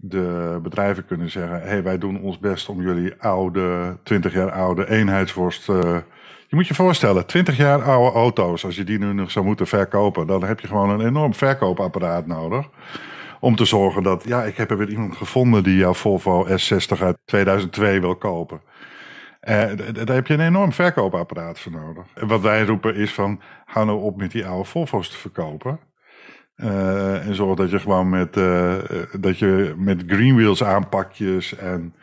de 0.00 0.58
bedrijven 0.62 1.06
kunnen 1.06 1.30
zeggen: 1.30 1.62
hey, 1.62 1.82
wij 1.82 1.98
doen 1.98 2.20
ons 2.20 2.38
best 2.38 2.68
om 2.68 2.82
jullie 2.82 3.14
oude, 3.18 3.96
20 4.02 4.32
jaar 4.32 4.50
oude 4.50 4.90
eenheidsworst. 4.90 5.68
eh, 5.68 5.96
je 6.48 6.56
moet 6.56 6.66
je 6.66 6.74
voorstellen, 6.74 7.26
20 7.26 7.56
jaar 7.56 7.82
oude 7.82 8.16
auto's, 8.16 8.64
als 8.64 8.76
je 8.76 8.84
die 8.84 8.98
nu 8.98 9.12
nog 9.12 9.30
zou 9.30 9.44
moeten 9.44 9.66
verkopen, 9.66 10.26
dan 10.26 10.44
heb 10.44 10.60
je 10.60 10.66
gewoon 10.66 10.90
een 10.90 11.06
enorm 11.06 11.34
verkoopapparaat 11.34 12.26
nodig. 12.26 12.68
Om 13.40 13.56
te 13.56 13.64
zorgen 13.64 14.02
dat, 14.02 14.24
ja, 14.26 14.44
ik 14.44 14.56
heb 14.56 14.70
er 14.70 14.76
weer 14.78 14.88
iemand 14.90 15.16
gevonden 15.16 15.62
die 15.62 15.76
jouw 15.76 15.94
Volvo 15.94 16.46
S60 16.46 16.98
uit 17.02 17.16
2002 17.24 18.00
wil 18.00 18.16
kopen. 18.16 18.60
D- 19.40 20.06
daar 20.06 20.16
heb 20.16 20.26
je 20.26 20.34
een 20.34 20.40
enorm 20.40 20.72
verkoopapparaat 20.72 21.58
voor 21.60 21.72
nodig. 21.72 22.04
En 22.14 22.26
wat 22.26 22.40
wij 22.40 22.64
roepen 22.64 22.94
is 22.94 23.14
van, 23.14 23.40
hou 23.64 23.86
nou 23.86 24.00
op 24.00 24.16
met 24.16 24.30
die 24.30 24.46
oude 24.46 24.68
Volvo's 24.68 25.10
te 25.10 25.16
verkopen. 25.16 25.78
Eh, 26.58 27.26
en 27.26 27.34
zorg 27.34 27.56
dat 27.56 27.70
je 27.70 27.78
gewoon 27.78 28.08
met, 28.08 28.36
eh, 28.36 28.74
eh, 28.74 28.82
dat 29.20 29.38
je 29.38 29.74
met 29.76 30.02
greenwheels 30.06 30.64
aanpakjes 30.64 31.56
en 31.56 31.94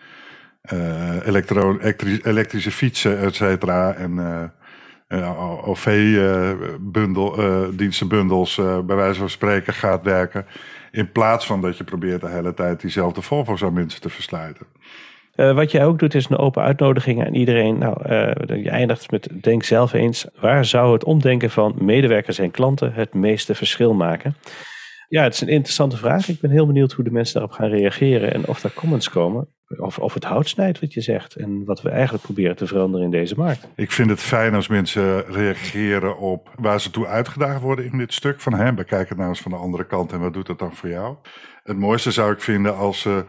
eh, 0.61 1.27
elektro- 1.27 1.77
elektri- 1.79 2.19
elektrische 2.23 2.71
fietsen, 2.71 3.19
et 3.19 3.35
cetera. 3.35 3.93
En 3.93 4.19
OV-bundel, 5.65 7.35
dienstenbundels, 7.75 8.57
eh, 8.57 8.79
bij 8.79 8.95
wijze 8.95 9.19
van 9.19 9.29
spreken, 9.29 9.73
gaat 9.73 10.03
werken. 10.03 10.45
In 10.91 11.11
plaats 11.11 11.45
van 11.45 11.61
dat 11.61 11.77
je 11.77 11.83
probeert 11.83 12.21
de 12.21 12.29
hele 12.29 12.53
tijd 12.53 12.81
diezelfde 12.81 13.21
Volvo's 13.21 13.63
aan 13.63 13.73
mensen 13.73 14.01
te 14.01 14.09
verslijten. 14.09 14.65
Eh, 15.35 15.55
wat 15.55 15.71
jij 15.71 15.85
ook 15.85 15.99
doet 15.99 16.15
is 16.15 16.29
een 16.29 16.37
open 16.37 16.63
uitnodiging 16.63 17.25
aan 17.25 17.33
iedereen. 17.33 17.77
Nou, 17.77 18.03
eh, 18.03 18.63
je 18.63 18.69
eindigt 18.69 19.11
met 19.11 19.27
denk 19.41 19.63
zelf 19.63 19.93
eens. 19.93 20.25
Waar 20.39 20.65
zou 20.65 20.93
het 20.93 21.03
omdenken 21.03 21.49
van 21.49 21.75
medewerkers 21.79 22.39
en 22.39 22.51
klanten 22.51 22.93
het 22.93 23.13
meeste 23.13 23.55
verschil 23.55 23.93
maken? 23.93 24.35
Ja, 25.07 25.23
het 25.23 25.33
is 25.33 25.41
een 25.41 25.47
interessante 25.47 25.97
vraag. 25.97 26.29
Ik 26.29 26.39
ben 26.39 26.51
heel 26.51 26.65
benieuwd 26.65 26.91
hoe 26.91 27.03
de 27.03 27.11
mensen 27.11 27.33
daarop 27.33 27.51
gaan 27.51 27.69
reageren 27.69 28.33
en 28.33 28.47
of 28.47 28.63
er 28.63 28.73
comments 28.73 29.09
komen. 29.09 29.47
Of, 29.77 29.99
of 29.99 30.13
het 30.13 30.23
hout 30.23 30.47
snijdt 30.47 30.79
wat 30.79 30.93
je 30.93 31.01
zegt 31.01 31.35
en 31.35 31.65
wat 31.65 31.81
we 31.81 31.89
eigenlijk 31.89 32.23
proberen 32.23 32.55
te 32.55 32.67
veranderen 32.67 33.05
in 33.05 33.11
deze 33.11 33.35
markt. 33.37 33.67
Ik 33.75 33.91
vind 33.91 34.09
het 34.09 34.19
fijn 34.19 34.55
als 34.55 34.67
mensen 34.67 35.25
reageren 35.25 36.17
op 36.17 36.49
waar 36.55 36.81
ze 36.81 36.89
toe 36.89 37.07
uitgedaagd 37.07 37.61
worden 37.61 37.85
in 37.85 37.97
dit 37.97 38.13
stuk. 38.13 38.41
Van 38.41 38.53
hè, 38.53 38.73
bekijk 38.73 39.09
het 39.09 39.17
nou 39.17 39.29
eens 39.29 39.41
van 39.41 39.51
de 39.51 39.57
andere 39.57 39.85
kant 39.85 40.11
en 40.11 40.19
wat 40.19 40.33
doet 40.33 40.47
dat 40.47 40.59
dan 40.59 40.75
voor 40.75 40.89
jou? 40.89 41.15
Het 41.63 41.77
mooiste 41.77 42.11
zou 42.11 42.33
ik 42.33 42.41
vinden 42.41 42.75
als 42.75 43.01
ze, 43.01 43.25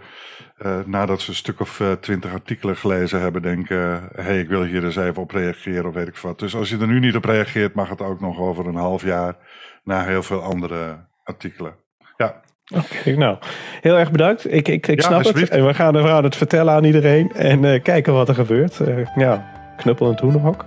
eh, 0.57 0.79
nadat 0.87 1.21
ze 1.21 1.31
een 1.31 1.37
stuk 1.37 1.61
of 1.61 1.81
eh, 1.81 1.93
twintig 1.93 2.33
artikelen 2.33 2.77
gelezen 2.77 3.21
hebben, 3.21 3.43
denken: 3.43 3.77
hé, 4.15 4.23
hey, 4.23 4.41
ik 4.41 4.49
wil 4.49 4.65
hier 4.65 4.85
eens 4.85 4.97
even 4.97 5.23
op 5.23 5.31
reageren 5.31 5.87
of 5.87 5.95
weet 5.95 6.09
ik 6.09 6.17
wat. 6.17 6.39
Dus 6.39 6.57
als 6.57 6.69
je 6.69 6.79
er 6.79 6.87
nu 6.87 7.01
niet 7.01 7.17
op 7.17 7.25
reageert, 7.25 7.75
mag 7.75 7.89
het 7.89 8.01
ook 8.03 8.21
nog 8.21 8.39
over 8.39 8.67
een 8.67 8.75
half 8.75 9.03
jaar 9.03 9.37
naar 9.85 10.07
heel 10.07 10.23
veel 10.23 10.43
andere 10.43 11.07
artikelen. 11.27 11.75
Ja, 12.17 12.41
Oké, 12.75 13.17
nou, 13.17 13.37
heel 13.81 13.99
erg 13.99 14.11
bedankt. 14.11 14.53
Ik, 14.53 14.69
ik, 14.69 14.87
ik 14.87 15.01
Ja, 15.03 15.07
snap 15.07 15.35
het. 15.35 15.49
En 15.51 15.67
we 15.67 15.75
gaan, 15.75 15.93
we 15.93 16.03
gaan 16.03 16.25
het 16.25 16.37
vertellen 16.37 16.75
aan 16.75 16.85
iedereen 16.85 17.33
en 17.33 17.65
eh, 17.65 17.83
kijken 17.83 18.13
wat 18.13 18.29
er 18.29 18.35
gebeurt. 18.35 18.81
Eh, 18.81 19.07
ja, 19.15 19.53
knuppel 19.77 20.07
in 20.07 20.13
het 20.13 20.21
hoenderhok. 20.21 20.65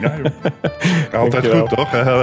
ja 0.00 0.12
altijd 1.18 1.46
goed 1.46 1.68
toch? 1.68 1.92